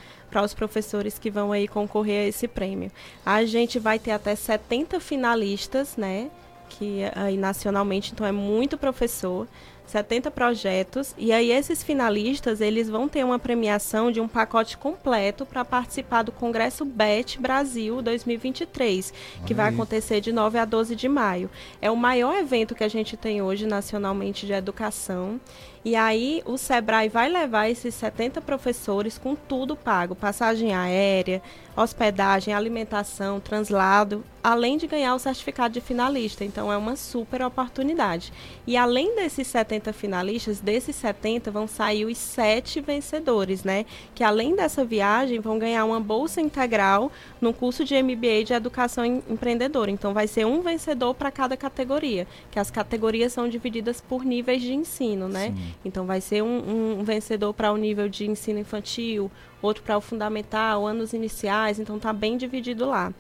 [0.43, 2.91] os professores que vão aí concorrer a esse prêmio.
[3.25, 6.29] A gente vai ter até 70 finalistas, né,
[6.69, 9.47] que aí nacionalmente, então é muito professor
[9.87, 15.45] 70 projetos e aí esses finalistas eles vão ter uma premiação de um pacote completo
[15.45, 19.13] para participar do Congresso BET Brasil 2023,
[19.45, 21.49] que vai acontecer de 9 a 12 de maio.
[21.81, 25.39] É o maior evento que a gente tem hoje nacionalmente de educação.
[25.85, 31.41] E aí o Sebrae vai levar esses 70 professores com tudo pago, passagem aérea,
[31.77, 36.43] hospedagem, alimentação, translado, além de ganhar o certificado de finalista.
[36.43, 38.33] Então é uma super oportunidade.
[38.65, 43.85] E além desses 70 finalistas, desses 70 vão sair os sete vencedores, né?
[44.15, 49.05] Que além dessa viagem vão ganhar uma bolsa integral no curso de MBA de Educação
[49.05, 49.91] Empreendedora.
[49.91, 54.63] Então vai ser um vencedor para cada categoria, que as categorias são divididas por níveis
[54.63, 55.49] de ensino, né?
[55.55, 55.75] Sim.
[55.85, 59.29] Então vai ser um, um vencedor para o nível de ensino infantil,
[59.67, 63.13] outro para o fundamental, anos iniciais, então está bem dividido lá.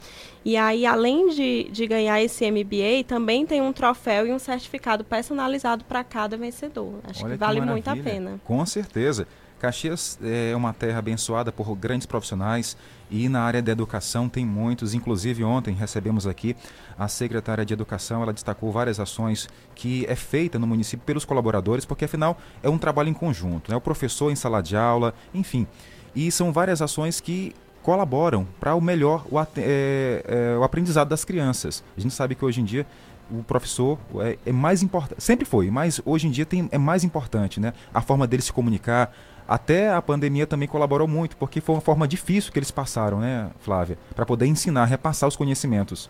[0.43, 5.03] E aí, além de, de ganhar esse MBA, também tem um troféu e um certificado
[5.03, 6.99] personalizado para cada vencedor.
[7.03, 8.39] Acho Olha que vale que muito a pena.
[8.43, 9.27] Com certeza.
[9.59, 12.77] Caxias é uma terra abençoada por grandes profissionais
[13.09, 14.93] e na área da educação tem muitos.
[14.93, 16.55] Inclusive ontem recebemos aqui
[16.97, 21.85] a secretária de Educação, ela destacou várias ações que é feita no município pelos colaboradores,
[21.85, 23.77] porque afinal é um trabalho em conjunto, né?
[23.77, 25.65] O professor em sala de aula, enfim.
[26.15, 27.53] E são várias ações que
[27.87, 31.83] colaboram para o melhor o, é, é, o, aprendizado das crianças.
[31.95, 32.85] A gente sabe que hoje em dia
[33.31, 37.05] o professor é, é mais importante, sempre foi, mas hoje em dia tem, é mais
[37.05, 37.73] importante, né?
[37.93, 39.15] A forma dele se comunicar.
[39.47, 43.49] Até a pandemia também colaborou muito, porque foi uma forma difícil que eles passaram, né,
[43.61, 43.97] Flávia?
[44.13, 46.09] Para poder ensinar, repassar os conhecimentos.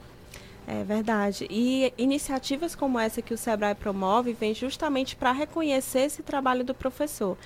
[0.67, 1.47] É verdade.
[1.49, 6.73] E iniciativas como essa que o Sebrae promove vem justamente para reconhecer esse trabalho do
[6.73, 7.37] professor.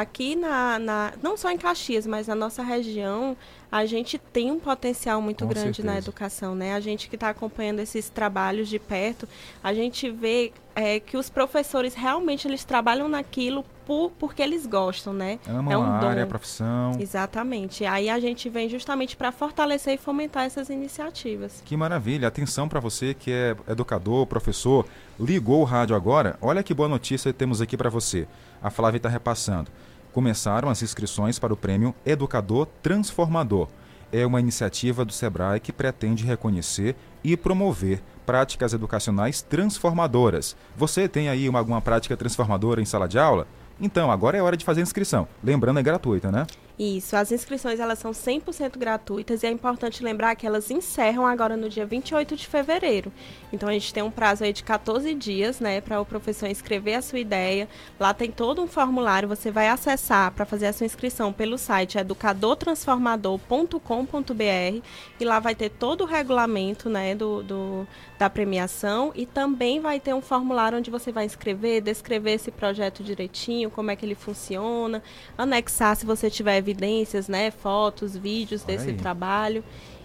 [0.00, 3.36] Aqui na, na, não só em Caxias, mas na nossa região,
[3.70, 5.88] a gente tem um potencial muito Com grande certeza.
[5.88, 6.74] na educação, né?
[6.74, 9.28] A gente que está acompanhando esses trabalhos de perto,
[9.62, 15.12] a gente vê é, que os professores realmente eles trabalham naquilo por, porque eles gostam,
[15.12, 15.38] né?
[15.48, 16.06] Amam é um a dom.
[16.08, 16.92] área, a profissão.
[16.98, 17.84] Exatamente.
[17.84, 21.62] Aí a gente vem justamente para fortalecer e fomentar essas iniciativas.
[21.64, 22.28] Que maravilha.
[22.28, 24.84] Atenção para você que é educador, professor,
[25.18, 26.36] ligou o rádio agora.
[26.42, 28.26] Olha que boa notícia temos aqui para você.
[28.66, 29.70] A Flávia está repassando.
[30.12, 33.68] Começaram as inscrições para o prêmio Educador Transformador.
[34.12, 40.56] É uma iniciativa do Sebrae que pretende reconhecer e promover práticas educacionais transformadoras.
[40.76, 43.46] Você tem aí uma, alguma prática transformadora em sala de aula?
[43.80, 45.28] Então, agora é hora de fazer a inscrição.
[45.44, 46.44] Lembrando, é gratuita, né?
[46.78, 51.56] Isso, as inscrições elas são 100% gratuitas e é importante lembrar que elas encerram agora
[51.56, 53.10] no dia 28 de fevereiro.
[53.50, 56.96] Então a gente tem um prazo aí de 14 dias, né, para o professor inscrever
[56.96, 57.66] a sua ideia.
[57.98, 61.96] Lá tem todo um formulário, você vai acessar para fazer a sua inscrição pelo site
[61.96, 64.82] educadortransformador.com.br
[65.18, 70.00] e lá vai ter todo o regulamento, né, do, do da premiação e também vai
[70.00, 74.14] ter um formulário onde você vai escrever, descrever esse projeto direitinho, como é que ele
[74.14, 75.02] funciona,
[75.36, 78.96] anexar se você tiver evidências, né, fotos, vídeos Olha desse aí.
[78.96, 79.62] trabalho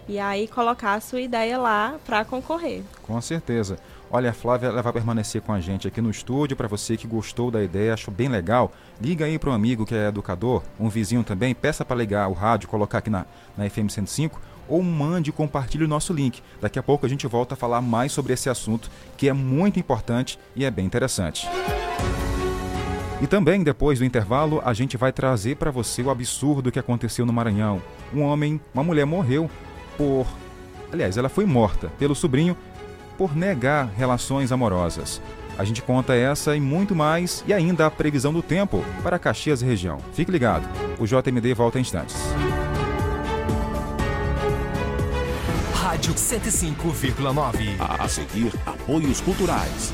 [0.07, 2.83] e aí colocar a sua ideia lá para concorrer.
[3.01, 3.77] Com certeza.
[4.13, 6.57] Olha, a Flávia ela vai permanecer com a gente aqui no estúdio.
[6.57, 9.95] Para você que gostou da ideia, achou bem legal, liga aí para um amigo que
[9.95, 13.25] é educador, um vizinho também, peça para ligar o rádio, colocar aqui na,
[13.57, 16.41] na FM 105 ou mande e compartilhe o nosso link.
[16.59, 19.79] Daqui a pouco a gente volta a falar mais sobre esse assunto que é muito
[19.79, 21.47] importante e é bem interessante.
[23.21, 27.23] E também, depois do intervalo, a gente vai trazer para você o absurdo que aconteceu
[27.23, 27.79] no Maranhão.
[28.11, 29.47] Um homem, uma mulher morreu
[29.95, 30.25] por.
[30.91, 32.57] Aliás, ela foi morta pelo sobrinho
[33.19, 35.21] por negar relações amorosas.
[35.55, 39.61] A gente conta essa e muito mais, e ainda a previsão do tempo para Caxias
[39.61, 39.99] e região.
[40.13, 42.17] Fique ligado, o JMD volta em instantes.
[45.75, 47.75] Rádio 105,9.
[47.79, 49.93] A seguir, apoios culturais.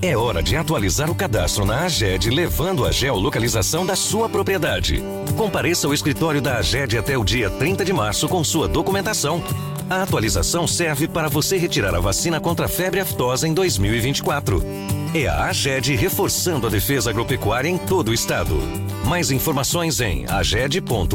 [0.00, 5.02] É hora de atualizar o cadastro na AGED, levando a geolocalização da sua propriedade.
[5.36, 9.42] Compareça ao escritório da AGED até o dia 30 de março com sua documentação.
[9.88, 14.62] A atualização serve para você retirar a vacina contra a febre aftosa em 2024.
[15.14, 18.58] É a AGED reforçando a defesa agropecuária em todo o estado.
[19.06, 21.14] Mais informações em aged.ma.gov.br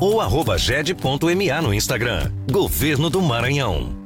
[0.00, 0.20] ou
[0.52, 2.30] aged.ma no Instagram.
[2.50, 4.05] Governo do Maranhão.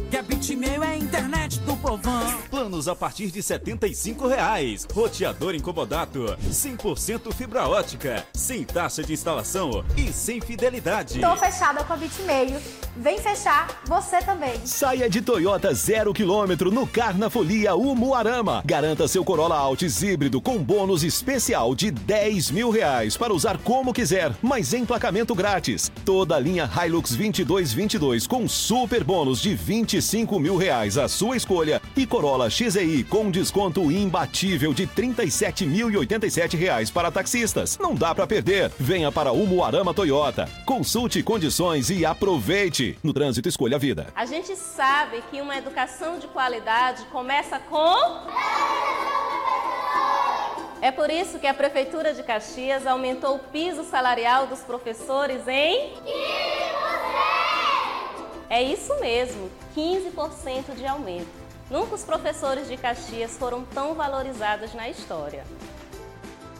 [0.11, 2.41] Que a Bitmail é a internet do povão.
[2.49, 4.85] Planos a partir de 75 reais.
[4.93, 6.35] Roteador incomodato.
[6.49, 8.25] 100% fibra ótica.
[8.33, 11.21] Sem taxa de instalação e sem fidelidade.
[11.21, 12.59] Tô fechada com a Bitmail.
[12.97, 14.59] Vem fechar você também.
[14.65, 18.61] Saia de Toyota zero quilômetro no Carnafolia Umuarama.
[18.65, 23.93] Garanta seu Corolla Altis híbrido com bônus especial de 10 mil reais para usar como
[23.93, 25.89] quiser, mas emplacamento grátis.
[26.03, 29.55] Toda a linha Hilux 2222 com super bônus de
[30.01, 36.89] 25 mil reais à sua escolha e Corolla XEI com desconto imbatível de 37.087 reais
[36.89, 37.77] para taxistas.
[37.77, 38.71] Não dá para perder.
[38.79, 40.49] Venha para Umuarama Toyota.
[40.65, 42.97] Consulte condições e aproveite.
[43.03, 44.07] No trânsito, escolha a vida.
[44.15, 47.95] A gente sabe que uma educação de qualidade começa com.
[50.81, 55.93] É por isso que a Prefeitura de Caxias aumentou o piso salarial dos professores em.
[58.51, 61.31] É isso mesmo, 15% de aumento.
[61.69, 65.45] Nunca os professores de Caxias foram tão valorizados na história.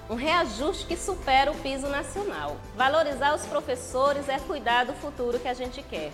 [0.09, 2.55] Um reajuste que supera o piso nacional.
[2.77, 6.13] Valorizar os professores é cuidar do futuro que a gente quer.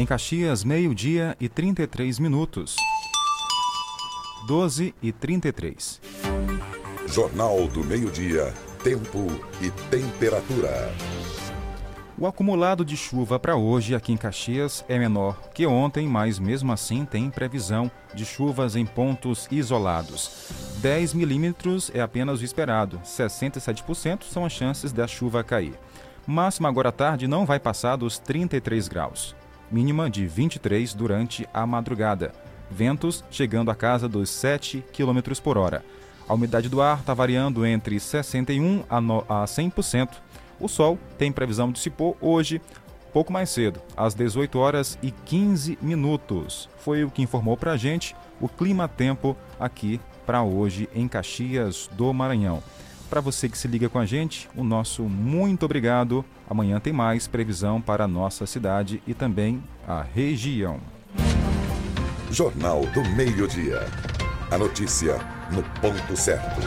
[0.00, 2.74] Em Caxias, meio-dia e 33 minutos.
[4.48, 6.00] 12 e 33.
[7.06, 8.50] Jornal do Meio-Dia,
[8.82, 9.26] Tempo
[9.60, 10.90] e Temperatura.
[12.16, 16.72] O acumulado de chuva para hoje aqui em Caxias é menor que ontem, mas mesmo
[16.72, 20.48] assim tem previsão de chuvas em pontos isolados.
[20.78, 25.74] 10 milímetros é apenas o esperado, 67% são as chances da chuva cair.
[26.26, 29.34] Máxima agora à tarde não vai passar dos 33 graus,
[29.70, 32.32] mínima de 23 durante a madrugada.
[32.70, 35.84] Ventos chegando a casa dos 7 km por hora.
[36.28, 40.22] A umidade do ar está variando entre 61% a no- a 100%.
[40.60, 42.60] O sol tem previsão de se pôr hoje,
[43.12, 46.68] pouco mais cedo, às 18 horas e 15 minutos.
[46.78, 51.90] Foi o que informou para a gente o Clima Tempo aqui para hoje em Caxias
[51.96, 52.62] do Maranhão.
[53.10, 56.24] Para você que se liga com a gente, o nosso muito obrigado.
[56.48, 60.78] Amanhã tem mais previsão para a nossa cidade e também a região.
[62.30, 63.80] Jornal do Meio-Dia.
[64.48, 65.18] A notícia
[65.50, 66.60] no ponto certo.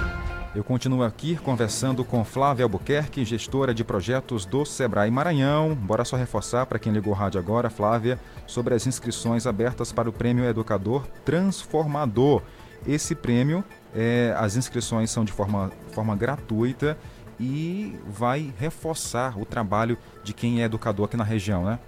[0.54, 5.74] Eu continuo aqui conversando com Flávia Albuquerque, gestora de projetos do Sebrae Maranhão.
[5.74, 10.10] Bora só reforçar para quem ligou o rádio agora, Flávia, sobre as inscrições abertas para
[10.10, 12.42] o Prêmio Educador Transformador.
[12.86, 13.64] Esse prêmio,
[13.96, 16.98] é, as inscrições são de forma, forma gratuita
[17.40, 21.80] e vai reforçar o trabalho de quem é educador aqui na região, né?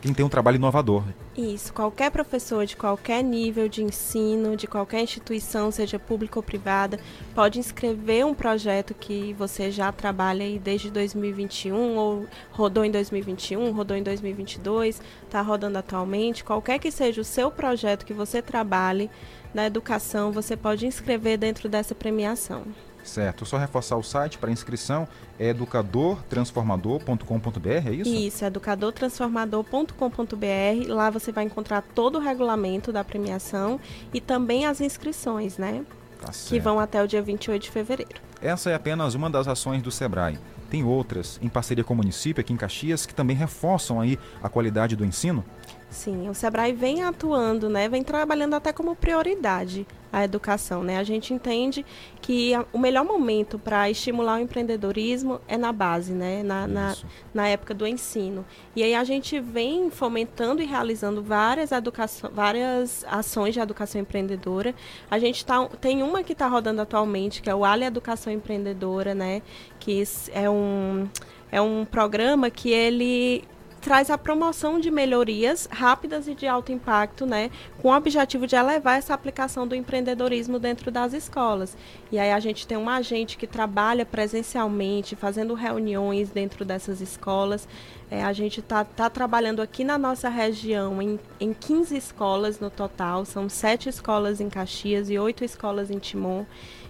[0.00, 1.02] Quem tem um trabalho inovador.
[1.34, 7.00] Isso, qualquer professor de qualquer nível de ensino, de qualquer instituição, seja pública ou privada,
[7.34, 13.72] pode inscrever um projeto que você já trabalha aí desde 2021 ou rodou em 2021,
[13.72, 16.44] rodou em 2022, está rodando atualmente.
[16.44, 19.10] Qualquer que seja o seu projeto que você trabalhe
[19.54, 22.64] na educação, você pode inscrever dentro dessa premiação.
[23.04, 25.06] Certo, só reforçar o site para inscrição
[25.38, 28.10] é educadortransformador.com.br, é isso?
[28.10, 30.88] Isso, educadortransformador.com.br.
[30.88, 33.78] Lá você vai encontrar todo o regulamento da premiação
[34.12, 35.84] e também as inscrições, né?
[36.20, 38.22] Tá Que vão até o dia 28 de fevereiro.
[38.40, 40.38] Essa é apenas uma das ações do Sebrae.
[40.70, 44.48] Tem outras, em parceria com o município aqui em Caxias, que também reforçam aí a
[44.48, 45.44] qualidade do ensino?
[45.88, 50.98] Sim, o Sebrae vem atuando, né, vem trabalhando até como prioridade a educação, né?
[50.98, 51.84] A gente entende
[52.20, 56.96] que a- o melhor momento para estimular o empreendedorismo é na base, né, na, na,
[57.32, 58.44] na época do ensino.
[58.74, 64.74] E aí a gente vem fomentando e realizando várias, educação, várias ações de educação empreendedora.
[65.08, 69.14] A gente tá, tem uma que está rodando atualmente, que é o Ali Educação Empreendedora,
[69.14, 69.42] né,
[69.78, 71.08] que é um,
[71.52, 73.44] é um programa que ele
[73.84, 77.50] traz a promoção de melhorias rápidas e de alto impacto, né,
[77.82, 81.76] com o objetivo de elevar essa aplicação do empreendedorismo dentro das escolas.
[82.10, 87.68] E aí a gente tem um agente que trabalha presencialmente, fazendo reuniões dentro dessas escolas.
[88.10, 92.70] É, a gente está tá trabalhando aqui na nossa região em, em 15 escolas no
[92.70, 96.46] total, são sete escolas em Caxias e oito escolas em Timon.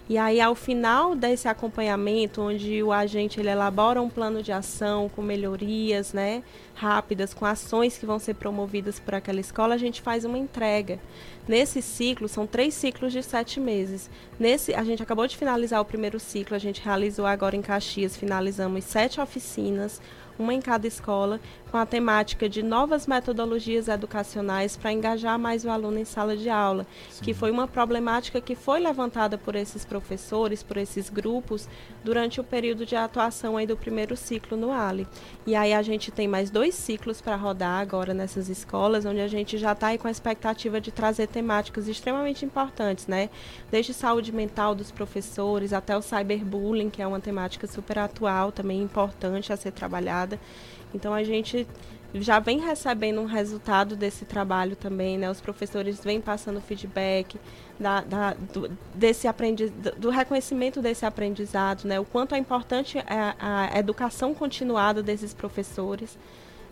[0.07, 5.09] E aí, ao final desse acompanhamento, onde o agente ele elabora um plano de ação
[5.09, 6.43] com melhorias né,
[6.75, 10.99] rápidas, com ações que vão ser promovidas por aquela escola, a gente faz uma entrega.
[11.47, 14.07] Nesse ciclo, são três ciclos de sete meses.
[14.39, 18.15] Nesse, a gente acabou de finalizar o primeiro ciclo, a gente realizou agora em Caxias,
[18.15, 19.99] finalizamos sete oficinas,
[20.37, 21.39] uma em cada escola,
[21.75, 26.49] com a temática de novas metodologias educacionais para engajar mais o aluno em sala de
[26.49, 27.21] aula, Sim.
[27.21, 31.67] que foi uma problemática que foi levantada por esses professores, por esses grupos,
[32.01, 35.05] durante o período de atuação aí do primeiro ciclo no ALE.
[35.45, 39.27] E aí a gente tem mais dois ciclos para rodar agora nessas escolas, onde a
[39.27, 43.29] gente já está aí com a expectativa de trazer temáticas extremamente importantes, né?
[43.69, 48.81] Desde saúde mental dos professores até o cyberbullying, que é uma temática super atual, também
[48.81, 50.39] importante a ser trabalhada.
[50.95, 51.67] Então a gente
[52.15, 55.29] já vem recebendo um resultado desse trabalho também, né?
[55.29, 57.37] Os professores vêm passando feedback
[57.79, 61.99] da, da, do, desse aprendiz, do reconhecimento desse aprendizado, né?
[61.99, 66.17] O quanto é importante a, a educação continuada desses professores.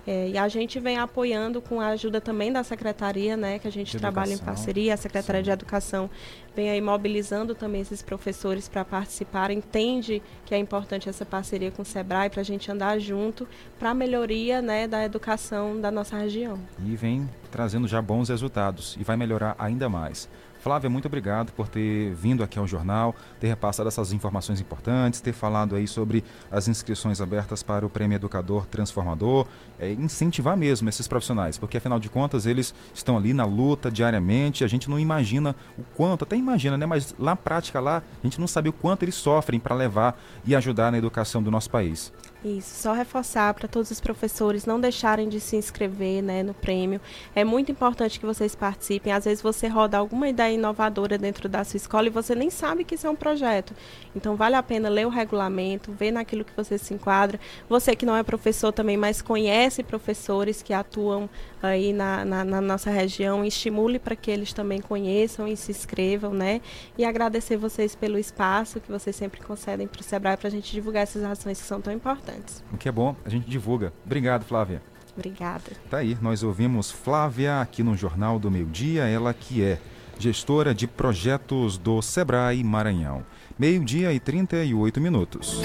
[0.05, 3.71] É, e a gente vem apoiando com a ajuda também da secretaria, né, que a
[3.71, 5.45] gente trabalha em parceria, a Secretaria Sim.
[5.45, 6.09] de Educação
[6.55, 11.81] vem aí mobilizando também esses professores para participar, entende que é importante essa parceria com
[11.81, 13.47] o SEBRAE para a gente andar junto
[13.79, 16.59] para a melhoria né, da educação da nossa região.
[16.85, 20.29] E vem trazendo já bons resultados e vai melhorar ainda mais.
[20.63, 25.33] Flávia, muito obrigado por ter vindo aqui ao jornal, ter repassado essas informações importantes, ter
[25.33, 29.45] falado aí sobre as inscrições abertas para o Prêmio Educador Transformador,
[29.77, 34.63] é, incentivar mesmo esses profissionais, porque afinal de contas eles estão ali na luta diariamente,
[34.63, 36.85] a gente não imagina o quanto, até imagina, né?
[36.85, 40.55] Mas na prática lá, a gente não sabe o quanto eles sofrem para levar e
[40.55, 42.13] ajudar na educação do nosso país.
[42.43, 46.99] Isso, só reforçar para todos os professores não deixarem de se inscrever né, no prêmio.
[47.33, 49.13] É muito importante que vocês participem.
[49.13, 52.83] Às vezes você roda alguma ideia inovadora dentro da sua escola e você nem sabe
[52.83, 53.73] que isso é um projeto.
[54.13, 57.39] Então vale a pena ler o regulamento, ver naquilo que você se enquadra.
[57.69, 61.29] Você que não é professor também, mas conhece professores que atuam
[61.67, 66.33] aí na, na, na nossa região, estimule para que eles também conheçam e se inscrevam,
[66.33, 66.61] né?
[66.97, 70.71] E agradecer vocês pelo espaço que vocês sempre concedem para o Sebrae para a gente
[70.71, 72.63] divulgar essas ações que são tão importantes.
[72.71, 73.93] O que é bom, a gente divulga.
[74.05, 74.81] Obrigado, Flávia.
[75.15, 75.71] Obrigada.
[75.89, 79.79] Tá aí, nós ouvimos Flávia aqui no Jornal do Meio Dia, ela que é
[80.17, 83.23] gestora de projetos do Sebrae Maranhão.
[83.57, 85.61] Meio-dia e 38 minutos.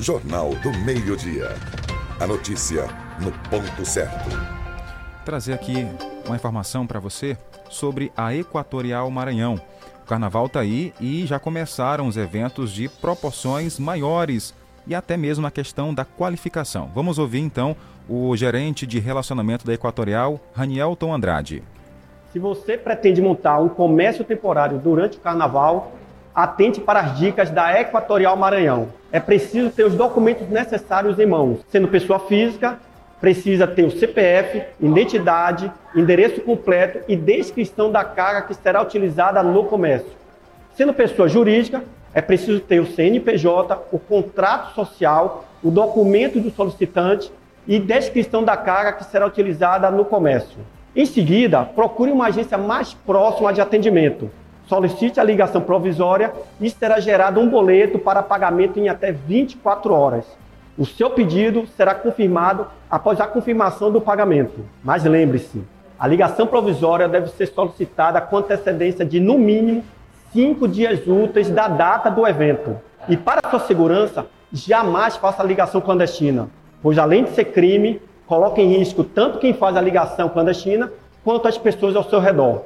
[0.00, 1.50] Jornal do Meio-Dia.
[2.18, 2.86] A notícia
[3.20, 4.61] no ponto certo
[5.22, 5.86] trazer aqui
[6.26, 7.36] uma informação para você
[7.70, 9.60] sobre a Equatorial Maranhão.
[10.04, 14.52] O carnaval está aí e já começaram os eventos de proporções maiores
[14.86, 16.90] e até mesmo a questão da qualificação.
[16.94, 17.76] Vamos ouvir então
[18.08, 21.62] o gerente de relacionamento da Equatorial, Ranielton Andrade.
[22.32, 25.92] Se você pretende montar um comércio temporário durante o carnaval,
[26.34, 28.88] atente para as dicas da Equatorial Maranhão.
[29.12, 32.78] É preciso ter os documentos necessários em mãos, sendo pessoa física
[33.22, 39.62] precisa ter o CPF, identidade, endereço completo e descrição da carga que será utilizada no
[39.62, 40.10] comércio.
[40.74, 47.32] Sendo pessoa jurídica, é preciso ter o CNPJ, o contrato social, o documento do solicitante
[47.64, 50.58] e descrição da carga que será utilizada no comércio.
[50.94, 54.32] Em seguida, procure uma agência mais próxima de atendimento.
[54.66, 60.41] Solicite a ligação provisória e será gerado um boleto para pagamento em até 24 horas.
[60.76, 64.64] O seu pedido será confirmado após a confirmação do pagamento.
[64.82, 65.62] Mas lembre-se,
[65.98, 69.84] a ligação provisória deve ser solicitada com antecedência de, no mínimo,
[70.32, 72.80] cinco dias úteis da data do evento.
[73.08, 76.48] E para sua segurança, jamais faça ligação clandestina,
[76.82, 80.90] pois além de ser crime, coloca em risco tanto quem faz a ligação clandestina
[81.22, 82.62] quanto as pessoas ao seu redor.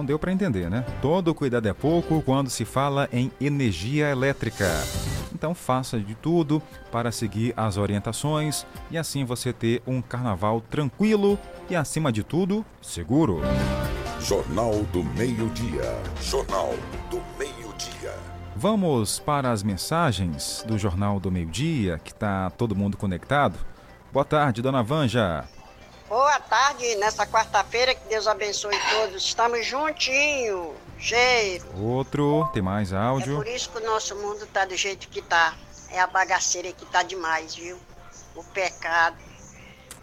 [0.00, 0.82] Então deu para entender, né?
[1.02, 4.66] Todo cuidado é pouco quando se fala em energia elétrica.
[5.30, 11.38] Então faça de tudo para seguir as orientações e assim você ter um carnaval tranquilo
[11.68, 13.42] e acima de tudo, seguro.
[14.20, 15.98] Jornal do Meio-Dia.
[16.22, 16.74] Jornal
[17.10, 18.14] do Meio-Dia.
[18.56, 23.58] Vamos para as mensagens do Jornal do Meio-Dia, que está todo mundo conectado.
[24.10, 25.44] Boa tarde, dona Vanja.
[26.10, 29.22] Boa tarde, nessa quarta-feira, que Deus abençoe todos.
[29.24, 31.64] Estamos juntinho, cheiro.
[31.80, 33.36] Outro, tem mais É áudio.
[33.36, 35.54] por isso que o nosso mundo tá do jeito que tá.
[35.88, 37.78] É a bagaceira que tá demais, viu?
[38.34, 39.16] O pecado.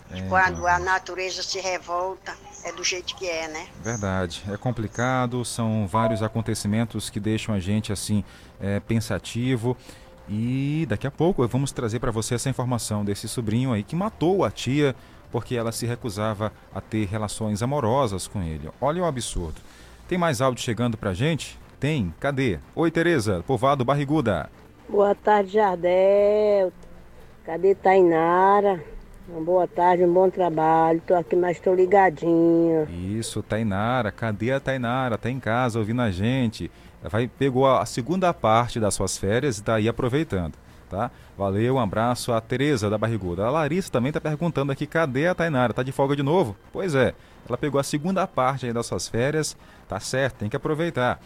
[0.09, 2.33] É, Quando a natureza se revolta,
[2.63, 3.67] é do jeito que é, né?
[3.81, 8.23] Verdade, é complicado, são vários acontecimentos que deixam a gente assim
[8.61, 9.75] é, pensativo.
[10.29, 14.45] E daqui a pouco vamos trazer para você essa informação desse sobrinho aí que matou
[14.45, 14.95] a tia
[15.31, 18.69] porque ela se recusava a ter relações amorosas com ele.
[18.79, 19.61] Olha o absurdo.
[20.07, 21.59] Tem mais áudio chegando pra gente?
[21.79, 22.13] Tem.
[22.19, 22.59] Cadê?
[22.75, 24.49] Oi, Tereza, povoado Barriguda.
[24.89, 26.71] Boa tarde, Jardel.
[27.45, 28.83] Cadê Tainara?
[29.29, 31.01] Uma boa tarde, um bom trabalho.
[31.05, 32.87] Tô aqui, mas tô ligadinha.
[32.89, 34.11] Isso, Tainara.
[34.11, 35.17] Cadê a Tainara?
[35.17, 36.71] Tá em casa ouvindo a gente.
[37.03, 40.53] Vai, pegou a segunda parte das suas férias e tá aí aproveitando,
[40.89, 41.11] tá?
[41.37, 43.45] Valeu, um abraço a Tereza da Barriguda.
[43.45, 45.73] A Larissa também tá perguntando aqui, cadê a Tainara?
[45.73, 46.55] Tá de folga de novo?
[46.71, 47.13] Pois é,
[47.47, 49.55] ela pegou a segunda parte aí das suas férias,
[49.87, 51.19] tá certo, tem que aproveitar.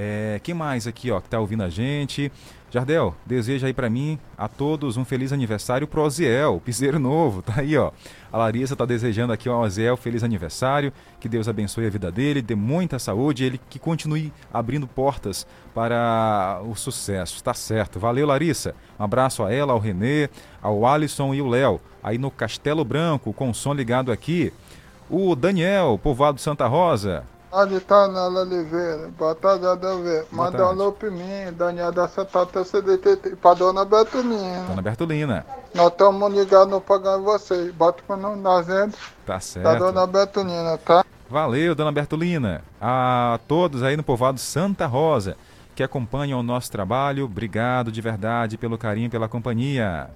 [0.00, 2.30] É, quem mais aqui, ó, que tá ouvindo a gente?
[2.70, 7.54] Jardel, deseja aí para mim, a todos, um feliz aniversário pro Oziel, piseiro novo, tá
[7.56, 7.90] aí, ó.
[8.32, 12.40] A Larissa tá desejando aqui ao Oziel feliz aniversário, que Deus abençoe a vida dele,
[12.40, 15.44] dê muita saúde, ele que continue abrindo portas
[15.74, 17.98] para o sucesso, tá certo.
[17.98, 18.76] Valeu, Larissa.
[19.00, 20.28] Um abraço a ela, ao Renê,
[20.62, 24.52] ao Alisson e o Léo, aí no Castelo Branco, com o som ligado aqui.
[25.10, 30.26] O Daniel, povoado Santa Rosa, Ali tá Oliveira, boa tarde, Adelver.
[30.30, 34.64] Manda um alô pra mim, Daniel da Santa CDT, pra dona Betulina.
[34.68, 35.46] Dona Bertolina.
[35.74, 37.72] Nós estamos ligados no pagando vocês.
[37.74, 39.78] Bota o nome da gente, Tá da certo.
[39.78, 41.02] dona Betulina, tá?
[41.30, 42.62] Valeu, dona Bertolina.
[42.78, 45.34] A todos aí no povoado Santa Rosa
[45.74, 50.10] que acompanham o nosso trabalho, obrigado de verdade pelo carinho, pela companhia.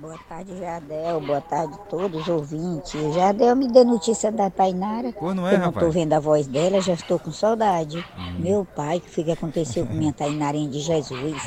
[0.00, 1.20] Boa tarde, Jardel.
[1.20, 3.14] Boa tarde a todos os ouvintes.
[3.14, 5.12] Jardel, me dê notícia da Tainara.
[5.12, 5.86] Pô, não é, Eu não rapaz?
[5.86, 8.04] tô vendo a voz dela, já estou com saudade.
[8.38, 11.42] Meu pai, o que foi que aconteceu com minha Tainarinha de Jesus?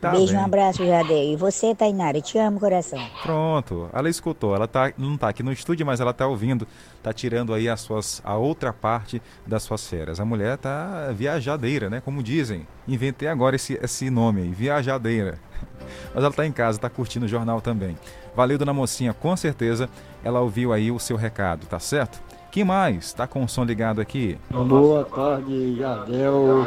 [0.00, 0.40] Tá Beijo, bem.
[0.40, 1.32] um abraço, Jardel.
[1.32, 3.04] E você, Tainara, te amo, coração.
[3.22, 7.12] Pronto, ela escutou, ela tá, não está aqui no estúdio, mas ela está ouvindo, está
[7.12, 10.20] tirando aí as suas, a outra parte das suas férias.
[10.20, 12.00] A mulher tá viajadeira, né?
[12.04, 12.66] Como dizem.
[12.86, 15.38] Inventei agora esse, esse nome aí, viajadeira.
[16.14, 17.98] Mas ela está em casa, está curtindo o jornal também.
[18.36, 19.88] Valeu, dona mocinha, com certeza
[20.22, 22.27] ela ouviu aí o seu recado, tá certo?
[22.50, 23.12] Quem mais?
[23.12, 24.38] Tá com o som ligado aqui?
[24.50, 26.66] Boa tarde, Jardel.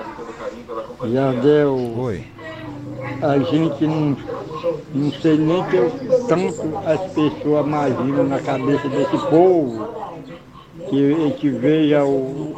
[1.12, 1.76] Jardel.
[1.98, 2.28] Oi.
[3.22, 4.18] A gente não,
[4.94, 5.92] não sei nem que eu,
[6.28, 10.02] tanto as pessoas imaginam na cabeça desse povo
[10.90, 12.56] que a gente veja o,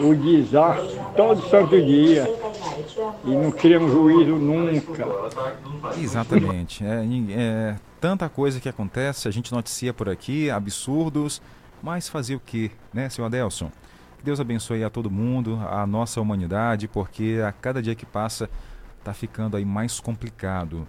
[0.00, 2.26] o desastre todo santo dia
[3.24, 5.06] e não criamos juízo nunca.
[5.98, 6.84] Exatamente.
[6.84, 11.42] É, é tanta coisa que acontece, a gente noticia por aqui, absurdos,
[11.82, 13.70] mas fazer o quê, né, seu Adelson?
[14.18, 18.50] Que Deus abençoe a todo mundo, a nossa humanidade, porque a cada dia que passa
[18.98, 20.86] está ficando aí mais complicado.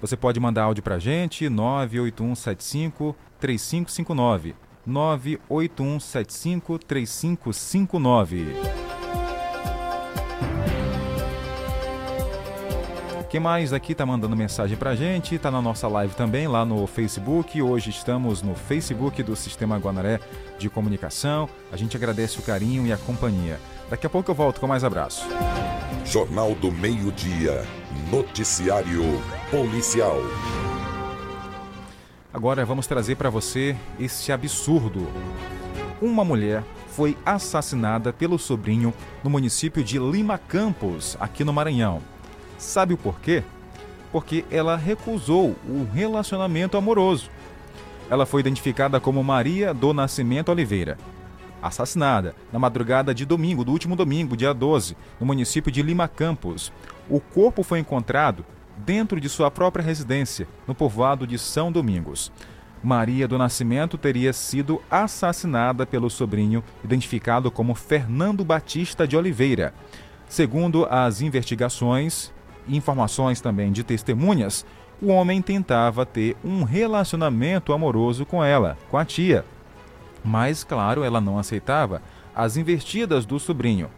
[0.00, 4.56] Você pode mandar áudio pra gente, 98175 3559.
[13.28, 15.36] Quem mais aqui tá mandando mensagem pra gente?
[15.36, 17.60] Tá na nossa live também lá no Facebook.
[17.60, 20.20] Hoje estamos no Facebook do Sistema Guanaré
[20.60, 21.48] de Comunicação.
[21.72, 23.58] A gente agradece o carinho e a companhia.
[23.90, 25.26] Daqui a pouco eu volto com mais abraço.
[26.04, 27.64] Jornal do Meio-Dia.
[28.12, 29.02] Noticiário
[29.50, 30.18] Policial.
[32.32, 35.08] Agora vamos trazer para você esse absurdo.
[36.00, 42.00] Uma mulher foi assassinada pelo sobrinho no município de Lima Campos, aqui no Maranhão.
[42.58, 43.42] Sabe o porquê?
[44.12, 47.30] Porque ela recusou o relacionamento amoroso.
[48.08, 50.96] Ela foi identificada como Maria do Nascimento Oliveira.
[51.60, 56.72] Assassinada na madrugada de domingo, do último domingo, dia 12, no município de Lima Campos.
[57.10, 58.44] O corpo foi encontrado
[58.76, 62.30] dentro de sua própria residência, no povoado de São Domingos.
[62.82, 69.74] Maria do Nascimento teria sido assassinada pelo sobrinho, identificado como Fernando Batista de Oliveira.
[70.28, 72.32] Segundo as investigações
[72.68, 74.64] informações também de testemunhas,
[75.00, 79.44] o homem tentava ter um relacionamento amoroso com ela, com a tia.
[80.24, 82.02] Mas, claro, ela não aceitava
[82.34, 83.90] as investidas do sobrinho.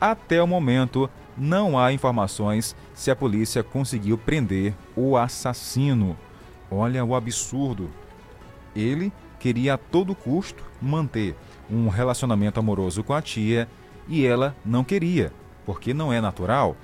[0.00, 6.16] Até o momento, não há informações se a polícia conseguiu prender o assassino.
[6.70, 7.90] Olha o absurdo.
[8.74, 11.36] Ele queria a todo custo manter
[11.70, 13.68] um relacionamento amoroso com a tia
[14.08, 15.32] e ela não queria,
[15.66, 16.76] porque não é natural.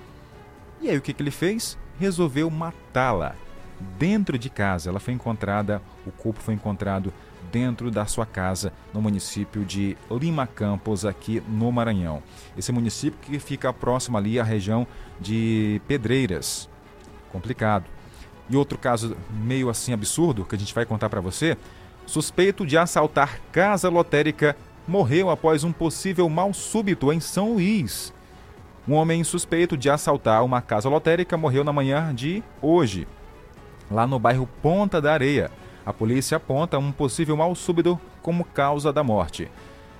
[0.84, 1.78] E aí o que, que ele fez?
[1.98, 3.34] Resolveu matá-la
[3.98, 4.90] dentro de casa.
[4.90, 7.10] Ela foi encontrada, o corpo foi encontrado
[7.50, 12.22] dentro da sua casa no município de Lima Campos, aqui no Maranhão.
[12.54, 14.86] Esse município que fica próximo ali à região
[15.18, 16.68] de Pedreiras.
[17.32, 17.86] Complicado.
[18.50, 21.56] E outro caso meio assim absurdo que a gente vai contar para você:
[22.04, 24.54] suspeito de assaltar casa lotérica
[24.86, 28.12] morreu após um possível mal súbito em São Luís.
[28.86, 33.08] Um homem suspeito de assaltar uma casa lotérica morreu na manhã de hoje,
[33.90, 35.50] lá no bairro Ponta da Areia.
[35.86, 39.50] A polícia aponta um possível mal súbito como causa da morte.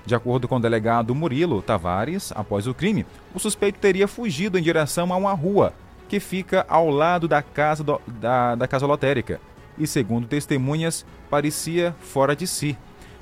[0.05, 4.63] De acordo com o delegado Murilo Tavares, após o crime, o suspeito teria fugido em
[4.63, 5.73] direção a uma rua
[6.07, 9.41] que fica ao lado da casa, do, da, da casa lotérica
[9.79, 12.77] e, segundo testemunhas, parecia fora de si.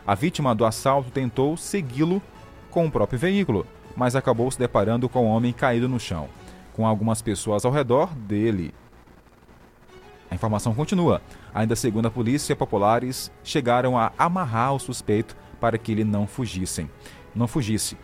[0.04, 2.20] A vítima do assalto tentou segui-lo
[2.68, 3.64] com o próprio veículo,
[3.96, 6.28] mas acabou se deparando com o homem caído no chão,
[6.72, 8.74] com algumas pessoas ao redor dele.
[10.30, 11.20] A informação continua.
[11.54, 16.90] Ainda segundo a polícia, populares chegaram a amarrar o suspeito para que ele não fugissem.
[17.34, 17.96] Não fugisse.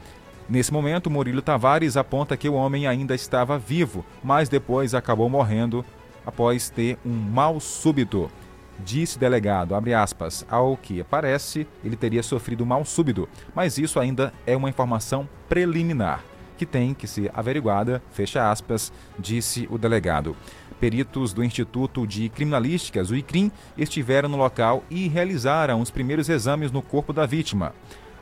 [0.49, 5.85] Nesse momento, Murilo Tavares aponta que o homem ainda estava vivo, mas depois acabou morrendo
[6.25, 8.31] após ter um mal súbito.
[8.79, 14.33] Disse delegado, abre aspas, ao que parece, ele teria sofrido mal súbito, mas isso ainda
[14.47, 16.23] é uma informação preliminar,
[16.57, 20.37] que tem que ser averiguada, fecha aspas, disse o delegado.
[20.79, 26.71] Peritos do Instituto de Criminalísticas, o ICRIM, estiveram no local e realizaram os primeiros exames
[26.71, 27.75] no corpo da vítima.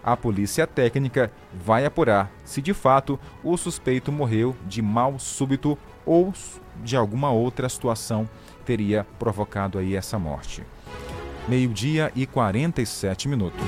[0.03, 5.77] A polícia técnica vai apurar se de fato o suspeito morreu de mal súbito
[6.07, 6.33] ou
[6.83, 8.27] de alguma outra situação
[8.67, 10.65] teria provocado aí essa morte.
[11.49, 13.63] Meio-dia e 47 minutos.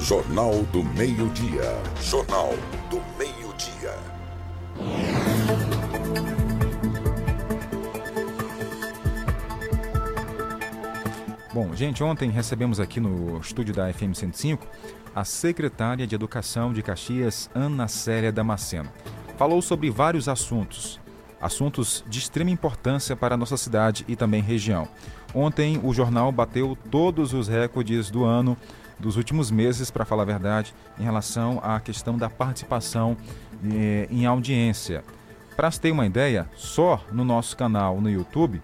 [0.00, 1.78] Jornal do Meio-Dia.
[2.00, 2.54] Jornal
[2.88, 3.94] do Meio-Dia.
[11.52, 14.66] Bom, gente, ontem recebemos aqui no estúdio da FM 105
[15.14, 18.88] a secretária de Educação de Caxias, Ana Célia Damasceno.
[19.36, 20.99] Falou sobre vários assuntos,
[21.40, 24.88] assuntos de extrema importância para a nossa cidade e também região.
[25.34, 28.56] Ontem o jornal bateu todos os recordes do ano,
[28.98, 33.16] dos últimos meses, para falar a verdade, em relação à questão da participação
[33.64, 35.02] eh, em audiência.
[35.56, 38.60] Para se ter uma ideia, só no nosso canal no YouTube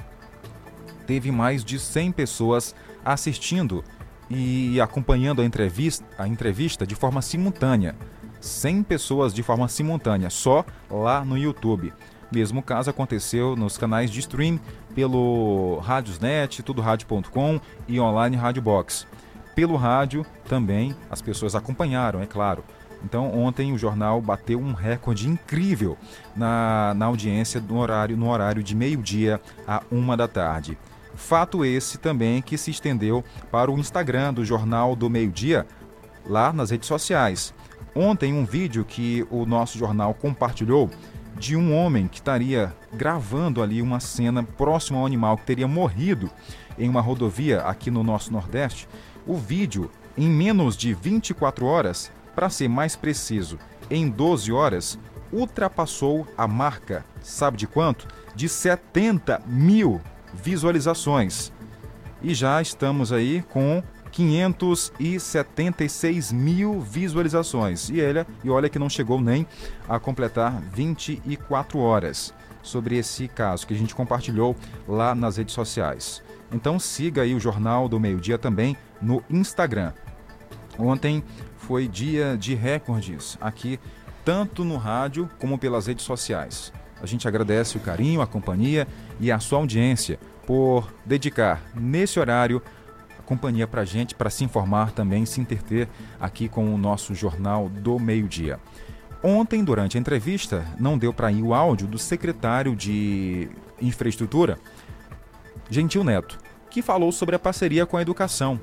[1.07, 2.75] teve mais de 100 pessoas
[3.05, 3.85] assistindo
[4.29, 7.95] e acompanhando a entrevista, a entrevista de forma simultânea.
[8.41, 11.93] 100 pessoas de forma simultânea, só lá no YouTube.
[12.31, 14.59] Mesmo caso aconteceu nos canais de stream
[14.95, 19.07] pelo Radiosnet, tudorádio.com e online Rádio Box.
[19.55, 22.65] Pelo rádio também as pessoas acompanharam, é claro.
[23.05, 25.97] Então ontem o jornal bateu um recorde incrível
[26.35, 30.77] na, na audiência no horário, no horário de meio-dia a uma da tarde.
[31.15, 35.67] Fato esse também que se estendeu para o Instagram do Jornal do Meio Dia,
[36.27, 37.55] lá nas redes sociais.
[37.95, 40.91] Ontem, um vídeo que o nosso jornal compartilhou
[41.39, 46.31] de um homem que estaria gravando ali uma cena próximo ao animal que teria morrido
[46.79, 48.89] em uma rodovia aqui no nosso Nordeste.
[49.27, 53.59] O vídeo, em menos de 24 horas, para ser mais preciso,
[53.91, 54.99] em 12 horas,
[55.33, 58.07] ultrapassou a marca, sabe de quanto?
[58.35, 60.01] De 70 mil
[60.33, 61.53] visualizações.
[62.23, 63.83] E já estamos aí com
[64.17, 67.91] 576 mil visualizações.
[67.91, 69.47] E, ele, e olha que não chegou nem
[69.87, 74.57] a completar 24 horas sobre esse caso que a gente compartilhou
[74.89, 76.23] lá nas redes sociais.
[76.51, 79.93] Então siga aí o Jornal do Meio Dia também no Instagram.
[80.79, 81.23] Ontem
[81.59, 83.79] foi dia de recordes aqui,
[84.25, 86.73] tanto no rádio como pelas redes sociais.
[87.03, 88.89] A gente agradece o carinho, a companhia
[89.21, 92.63] e a sua audiência por dedicar nesse horário
[93.27, 97.69] companhia para a gente, para se informar também, se interter aqui com o nosso Jornal
[97.69, 98.59] do Meio-Dia.
[99.23, 103.51] Ontem, durante a entrevista, não deu para ir o áudio do secretário de
[103.83, 104.59] Infraestrutura,
[105.69, 106.39] Gentil Neto,
[106.71, 108.61] que falou sobre a parceria com a educação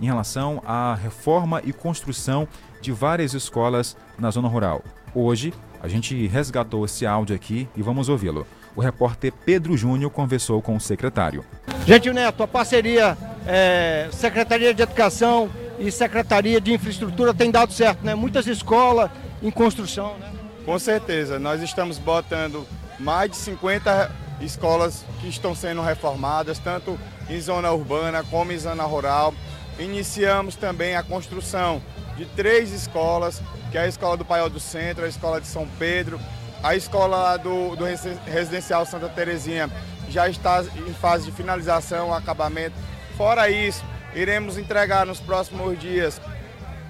[0.00, 2.46] em relação à reforma e construção
[2.80, 4.82] de várias escolas na zona rural.
[5.14, 8.46] Hoje, a gente resgatou esse áudio aqui e vamos ouvi-lo.
[8.76, 11.44] O repórter Pedro Júnior conversou com o secretário.
[11.86, 13.16] Gentil Neto, a parceria
[13.48, 18.14] é, Secretaria de Educação e Secretaria de Infraestrutura tem dado certo, né?
[18.14, 19.10] Muitas escolas
[19.42, 20.30] em construção, né?
[20.66, 22.66] Com certeza, nós estamos botando
[23.00, 24.10] mais de 50
[24.42, 26.98] escolas que estão sendo reformadas, tanto
[27.30, 29.32] em zona urbana como em zona rural.
[29.78, 31.80] Iniciamos também a construção
[32.18, 33.40] de três escolas,
[33.70, 36.20] que é a Escola do Paiol do Centro, a Escola de São Pedro,
[36.62, 37.84] a escola do, do
[38.26, 39.70] Residencial Santa Terezinha
[40.10, 42.74] já está em fase de finalização, acabamento.
[43.18, 46.20] Fora isso, Iremos entregar nos próximos dias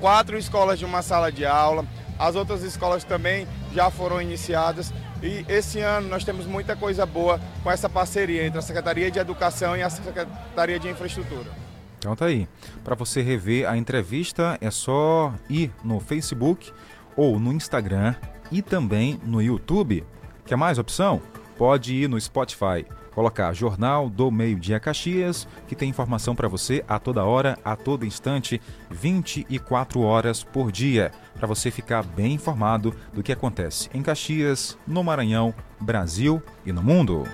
[0.00, 1.84] quatro escolas de uma sala de aula.
[2.18, 4.92] As outras escolas também já foram iniciadas.
[5.22, 9.18] E esse ano nós temos muita coisa boa com essa parceria entre a Secretaria de
[9.18, 11.50] Educação e a Secretaria de Infraestrutura.
[11.98, 12.48] Então tá aí.
[12.84, 16.72] Para você rever a entrevista é só ir no Facebook
[17.16, 18.14] ou no Instagram
[18.52, 20.04] e também no YouTube.
[20.46, 21.20] Quer mais opção?
[21.56, 22.86] Pode ir no Spotify,
[23.18, 27.74] colocar Jornal do Meio Dia Caxias, que tem informação para você a toda hora, a
[27.74, 34.02] todo instante, 24 horas por dia, para você ficar bem informado do que acontece em
[34.02, 37.24] Caxias, no Maranhão, Brasil e no mundo.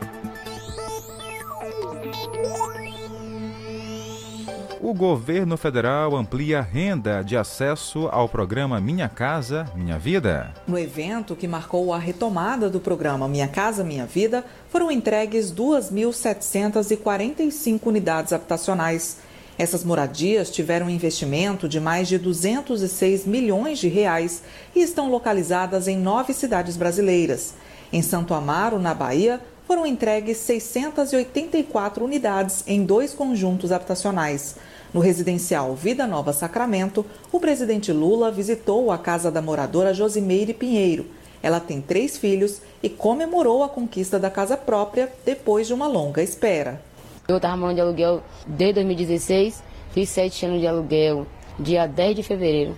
[4.80, 10.52] O governo federal amplia renda de acesso ao programa Minha Casa Minha Vida.
[10.66, 17.80] No evento que marcou a retomada do programa Minha Casa Minha Vida, foram entregues 2.745
[17.84, 19.18] unidades habitacionais.
[19.56, 24.42] Essas moradias tiveram um investimento de mais de 206 milhões de reais
[24.74, 27.54] e estão localizadas em nove cidades brasileiras.
[27.92, 34.56] Em Santo Amaro, na Bahia, foram entregues 684 unidades em dois conjuntos habitacionais.
[34.92, 41.06] No residencial Vida Nova Sacramento, o presidente Lula visitou a casa da moradora Josimeire Pinheiro.
[41.42, 46.22] Ela tem três filhos e comemorou a conquista da casa própria depois de uma longa
[46.22, 46.80] espera.
[47.26, 49.62] Eu estava morando de aluguel desde 2016,
[49.92, 51.26] fiz sete anos de aluguel,
[51.58, 52.76] dia 10 de fevereiro.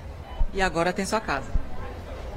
[0.55, 1.51] E agora tem sua casa.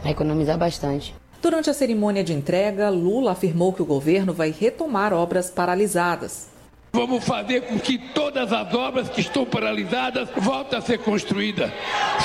[0.02, 1.18] Vai economizar bastante.
[1.42, 6.49] Durante a cerimônia de entrega, Lula afirmou que o governo vai retomar obras paralisadas.
[6.92, 11.72] Vamos fazer com que todas as obras que estão paralisadas voltem a ser construídas.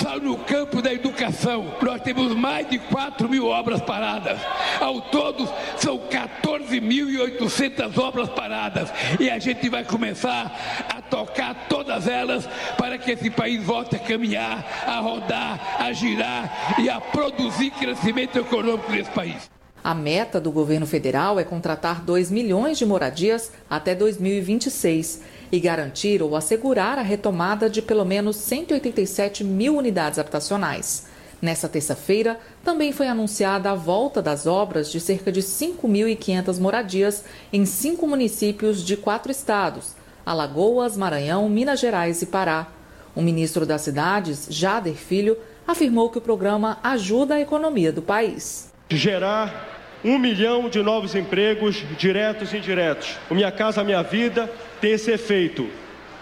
[0.03, 4.41] Só no campo da educação, nós temos mais de 4 mil obras paradas.
[4.81, 8.93] Ao todo, são 14.800 obras paradas.
[9.21, 12.49] E a gente vai começar a tocar todas elas
[12.79, 18.39] para que esse país volte a caminhar, a rodar, a girar e a produzir crescimento
[18.39, 19.54] econômico nesse país.
[19.85, 25.21] A meta do governo federal é contratar 2 milhões de moradias até 2026
[25.53, 31.05] e garantir ou assegurar a retomada de pelo menos 187 mil unidades habitacionais.
[31.43, 37.23] Nessa terça-feira, também foi anunciada a volta das obras de cerca de 5.500 moradias
[37.53, 39.93] em cinco municípios de quatro estados:
[40.25, 42.69] Alagoas, Maranhão, Minas Gerais e Pará.
[43.15, 48.73] O ministro das Cidades, Jader Filho, afirmou que o programa ajuda a economia do país.
[48.91, 53.17] Gerar um milhão de novos empregos, diretos e indiretos.
[53.31, 55.67] O Minha Casa Minha Vida tem esse efeito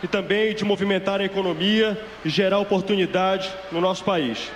[0.03, 4.53] e também de movimentar a economia e gerar oportunidade no nosso país.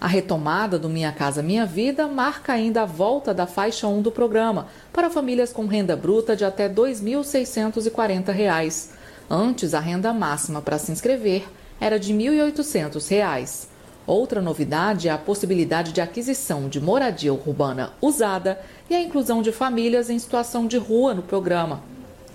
[0.00, 4.12] A retomada do Minha Casa Minha Vida marca ainda a volta da faixa 1 do
[4.12, 8.90] programa para famílias com renda bruta de até R$ 2.640.
[9.30, 11.44] Antes, a renda máxima para se inscrever
[11.80, 13.66] era de R$ 1.800.
[14.08, 19.52] Outra novidade é a possibilidade de aquisição de moradia urbana usada e a inclusão de
[19.52, 21.82] famílias em situação de rua no programa.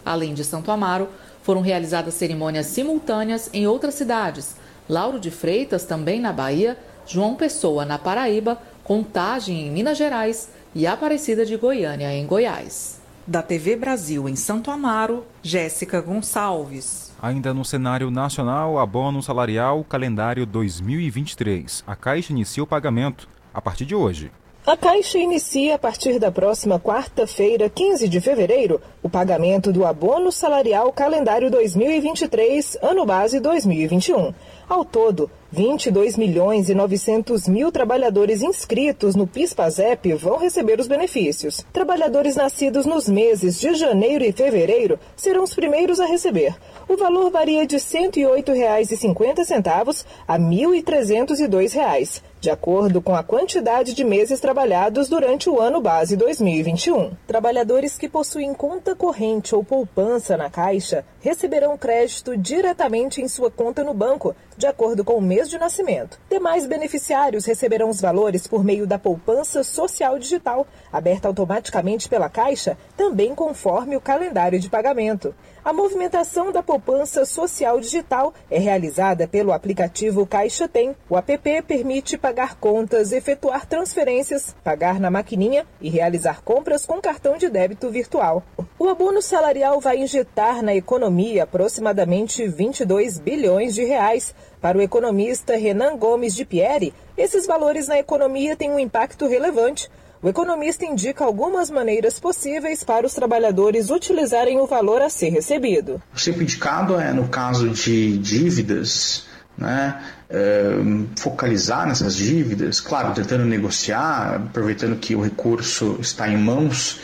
[0.05, 1.09] Além de Santo Amaro,
[1.41, 4.55] foram realizadas cerimônias simultâneas em outras cidades.
[4.87, 10.85] Lauro de Freitas, também na Bahia, João Pessoa, na Paraíba, Contagem, em Minas Gerais e
[10.85, 12.99] Aparecida de Goiânia, em Goiás.
[13.25, 17.12] Da TV Brasil em Santo Amaro, Jéssica Gonçalves.
[17.23, 21.81] Ainda no cenário nacional, abono salarial calendário 2023.
[21.87, 24.29] A Caixa inicia o pagamento a partir de hoje.
[24.67, 30.33] A Caixa inicia a partir da próxima quarta-feira, 15 de fevereiro, o pagamento do abono
[30.33, 34.33] salarial calendário 2023, ano base 2021.
[34.67, 41.63] Ao todo, 22 milhões e 900 mil trabalhadores inscritos no PIS/PASEP vão receber os benefícios.
[41.71, 46.55] Trabalhadores nascidos nos meses de janeiro e fevereiro serão os primeiros a receber.
[46.89, 54.03] O valor varia de R$ 108,50 a R$ 1.302, de acordo com a quantidade de
[54.03, 57.11] meses trabalhados durante o ano base 2021.
[57.25, 63.81] Trabalhadores que possuem conta corrente ou poupança na Caixa receberão crédito diretamente em sua conta
[63.81, 66.19] no banco, de acordo com o mês de nascimento.
[66.29, 72.77] Demais beneficiários receberão os valores por meio da poupança social digital, aberta automaticamente pela Caixa,
[72.97, 75.33] também conforme o calendário de pagamento.
[75.63, 80.93] A movimentação da poupança social digital é realizada pelo aplicativo Caixa Tem.
[81.09, 87.37] O app permite pagar contas, efetuar transferências, pagar na maquininha e realizar compras com cartão
[87.37, 88.43] de débito virtual.
[88.77, 94.33] O abono salarial vai injetar na economia aproximadamente 22 bilhões de reais.
[94.59, 99.89] Para o economista Renan Gomes de Pieri, esses valores na economia têm um impacto relevante
[100.23, 106.01] O economista indica algumas maneiras possíveis para os trabalhadores utilizarem o valor a ser recebido.
[106.15, 109.25] O sempre indicado é no caso de dívidas,
[109.57, 110.71] né, é,
[111.17, 116.99] focalizar nessas dívidas, claro, tentando negociar, aproveitando que o recurso está em mãos,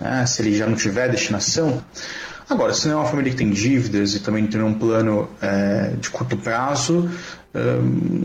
[0.00, 1.82] né, se ele já não tiver destinação.
[2.48, 5.94] Agora, se não é uma família que tem dívidas e também tem um plano é,
[5.98, 7.10] de curto prazo,
[7.54, 7.60] é,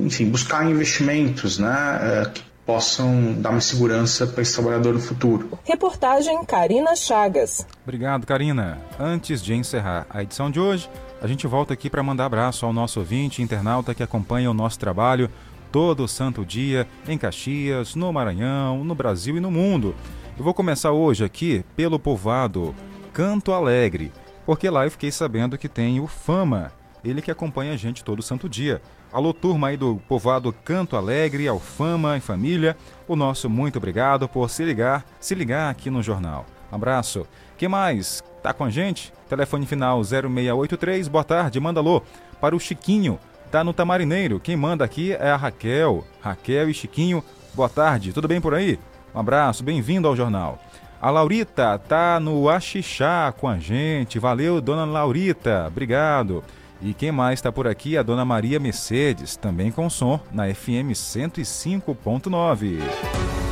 [0.05, 5.57] enfim, buscar investimentos né, é, que possam dar uma segurança para esse trabalhador no futuro.
[5.63, 7.65] Reportagem Karina Chagas.
[7.83, 8.77] Obrigado, Karina.
[8.99, 10.89] Antes de encerrar a edição de hoje,
[11.21, 14.77] a gente volta aqui para mandar abraço ao nosso ouvinte internauta que acompanha o nosso
[14.77, 15.29] trabalho
[15.71, 19.95] todo santo dia em Caxias, no Maranhão, no Brasil e no mundo.
[20.37, 22.73] Eu vou começar hoje aqui pelo povoado
[23.11, 24.11] Canto Alegre,
[24.45, 26.71] porque lá eu fiquei sabendo que tem o Fama,
[27.03, 28.81] ele que acompanha a gente todo santo dia.
[29.11, 34.27] Alô, turma aí do povoado Canto Alegre, ao Fama e família, o nosso muito obrigado
[34.29, 36.45] por se ligar, se ligar aqui no jornal.
[36.71, 37.25] Abraço.
[37.57, 38.23] Quem mais?
[38.43, 39.11] Tá com a gente?
[39.27, 42.03] Telefone final 0683, boa tarde, manda alô
[42.39, 43.19] para o Chiquinho,
[43.51, 44.39] tá no Tamarineiro.
[44.39, 46.05] Quem manda aqui é a Raquel.
[46.21, 47.23] Raquel e Chiquinho,
[47.55, 48.79] boa tarde, tudo bem por aí?
[49.13, 50.59] Um abraço, bem-vindo ao jornal.
[51.01, 54.19] A Laurita tá no Axixá com a gente.
[54.19, 55.65] Valeu, dona Laurita.
[55.67, 56.43] Obrigado.
[56.81, 57.97] E quem mais está por aqui?
[57.97, 63.46] A dona Maria Mercedes, também com som na FM 105.9.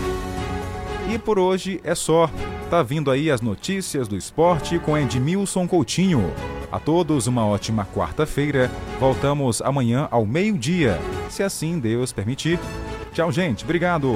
[1.14, 2.30] E por hoje é só.
[2.70, 6.34] Tá vindo aí as notícias do esporte com Edmilson Coutinho.
[6.72, 8.72] A todos uma ótima quarta-feira.
[9.00, 11.00] Voltamos amanhã ao meio-dia,
[11.30, 12.60] se assim Deus permitir.
[13.14, 13.64] Tchau, gente.
[13.64, 14.16] Obrigado.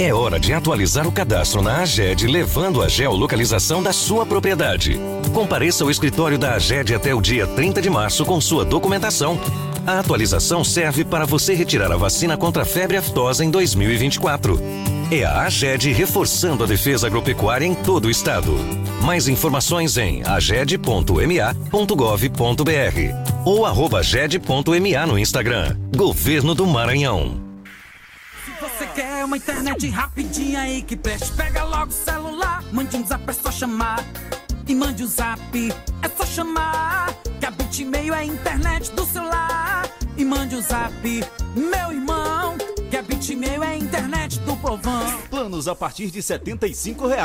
[0.00, 4.98] É hora de atualizar o cadastro na AGED, levando a geolocalização da sua propriedade.
[5.34, 9.38] Compareça ao escritório da AGED até o dia 30 de março com sua documentação.
[9.86, 14.58] A atualização serve para você retirar a vacina contra a febre aftosa em 2024.
[15.10, 18.54] É a AGED reforçando a defesa agropecuária em todo o estado.
[19.02, 21.10] Mais informações em aged.ma.gov.br
[23.44, 25.76] ou aged.ma no Instagram.
[25.94, 27.49] Governo do Maranhão.
[28.94, 31.30] Quer uma internet rapidinha aí que preste?
[31.32, 34.04] Pega logo o celular, mande um zap, é só chamar.
[34.66, 35.40] E mande o um zap,
[36.02, 37.14] é só chamar.
[37.38, 39.88] Que a Bitmail é a internet do celular.
[40.16, 40.92] E mande o um zap,
[41.54, 42.56] meu irmão.
[42.90, 45.20] Que a Bitmail é a internet do povão.
[45.30, 47.18] Planos a partir de 75 reais.